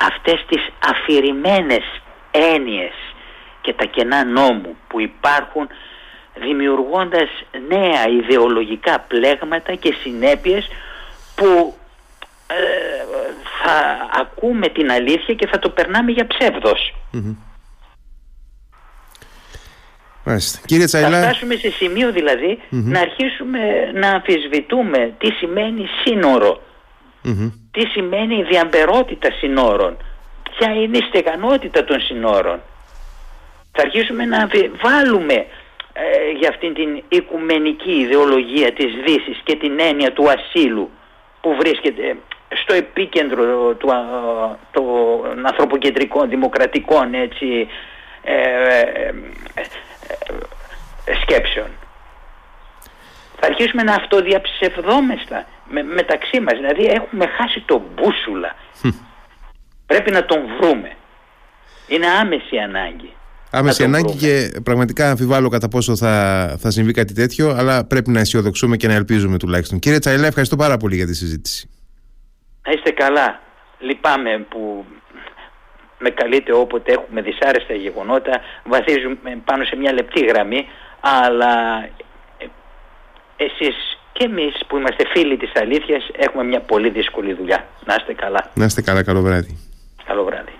αυτές 0.00 0.44
τις 0.48 0.68
αφηρημένες 0.88 1.84
έννοιες 2.30 2.94
και 3.60 3.72
τα 3.72 3.84
κενά 3.84 4.24
νόμου 4.24 4.76
που 4.88 5.00
υπάρχουν 5.00 5.68
δημιουργώντας 6.34 7.28
νέα 7.68 8.08
ιδεολογικά 8.08 9.00
πλέγματα 9.00 9.74
και 9.74 9.94
συνέπειες 10.02 10.68
που 11.34 11.74
ε, 12.46 12.54
θα 13.62 14.08
ακούμε 14.20 14.68
την 14.68 14.90
αλήθεια 14.90 15.34
και 15.34 15.46
θα 15.46 15.58
το 15.58 15.70
περνάμε 15.70 16.10
για 16.12 16.26
ψευδος 16.26 16.94
Κύριε 20.66 20.84
Τσαϊλά... 20.84 21.20
Θα 21.20 21.26
φτάσουμε 21.26 21.54
σε 21.54 21.70
σημείο 21.70 22.12
δηλαδή 22.12 22.58
να 22.68 23.00
αρχίσουμε 23.00 23.58
να 23.94 24.08
αμφισβητούμε 24.08 25.14
τι 25.18 25.30
σημαίνει 25.30 25.88
τι 27.70 27.86
σημαίνει 27.86 28.42
διαμπερότητα 28.42 29.30
συνόρων, 29.30 29.96
ποια 30.50 30.72
είναι 30.72 30.98
η 30.98 31.02
στεγανότητα 31.08 31.84
των 31.84 32.00
συνόρων; 32.00 32.60
Θα 33.72 33.82
αρχίσουμε 33.82 34.24
να 34.24 34.38
αμφιβάλλουμε 34.38 35.34
ε, 35.92 36.30
για 36.38 36.48
αυτήν 36.48 36.74
την 36.74 37.02
οικουμενική 37.08 37.92
ιδεολογία 37.92 38.72
της 38.72 38.94
δύσης 39.04 39.40
και 39.44 39.56
την 39.56 39.80
έννοια 39.80 40.12
του 40.12 40.30
ασύλου 40.30 40.90
που 41.40 41.54
βρίσκεται 41.54 42.16
στο 42.62 42.74
επίκεντρο 42.74 43.74
του, 43.74 43.88
των 44.70 45.46
ανθρωποκεντρικών 45.46 46.28
δημοκρατικών 46.28 47.14
έτσι, 47.14 47.68
ε, 48.22 48.34
ε, 51.04 51.14
σκέψεων. 51.22 51.68
Θα 53.40 53.46
αρχίσουμε 53.46 53.82
να 53.82 53.94
αυτοδιαψευδόμεστα 53.94 55.46
με, 55.68 55.82
μεταξύ 55.82 56.40
μας. 56.40 56.54
Δηλαδή 56.54 56.84
έχουμε 56.84 57.26
χάσει 57.26 57.60
τον 57.66 57.82
μπούσουλα. 57.94 58.54
Πρέπει 59.86 60.10
να 60.10 60.24
τον 60.24 60.38
βρούμε. 60.60 60.96
Είναι 61.88 62.06
άμεση 62.06 62.56
ανάγκη. 62.56 63.12
Άμεση 63.50 63.84
ανάγκη 63.84 64.16
και 64.16 64.60
πραγματικά 64.62 65.10
αμφιβάλλω 65.10 65.48
κατά 65.48 65.68
πόσο 65.68 65.96
θα, 65.96 66.56
θα 66.58 66.70
συμβεί 66.70 66.92
κάτι 66.92 67.14
τέτοιο, 67.14 67.50
αλλά 67.50 67.84
πρέπει 67.84 68.10
να 68.10 68.20
αισιοδοξούμε 68.20 68.76
και 68.76 68.86
να 68.86 68.94
ελπίζουμε 68.94 69.38
τουλάχιστον. 69.38 69.78
Κύριε 69.78 69.98
Τσαϊλέ, 69.98 70.26
ευχαριστώ 70.26 70.56
πάρα 70.56 70.76
πολύ 70.76 70.96
για 70.96 71.06
τη 71.06 71.14
συζήτηση. 71.14 71.70
Να 72.66 72.72
είστε 72.72 72.90
καλά. 72.90 73.40
Λυπάμαι 73.78 74.46
που 74.48 74.84
με 75.98 76.10
καλείτε 76.10 76.52
όποτε 76.52 76.92
έχουμε 76.92 77.20
δυσάρεστα 77.20 77.74
γεγονότα, 77.74 78.40
βαθίζουμε 78.64 79.16
πάνω 79.44 79.64
σε 79.64 79.76
μια 79.76 79.92
λεπτή 79.92 80.24
γραμμή, 80.24 80.66
αλλά 81.00 81.82
ε, 82.38 82.46
εσείς 83.36 83.95
και 84.16 84.24
εμείς 84.24 84.54
που 84.66 84.76
είμαστε 84.76 85.04
φίλοι 85.12 85.36
της 85.36 85.50
αλήθειας 85.54 86.08
έχουμε 86.16 86.44
μια 86.44 86.60
πολύ 86.60 86.90
δύσκολη 86.90 87.32
δουλειά. 87.34 87.66
Να 87.84 87.94
είστε 87.98 88.12
καλά. 88.12 88.50
Να 88.54 88.64
είστε 88.64 88.82
καλά, 88.82 89.02
καλό 89.02 89.20
βράδυ. 89.22 89.58
Καλό 90.04 90.24
βράδυ. 90.24 90.52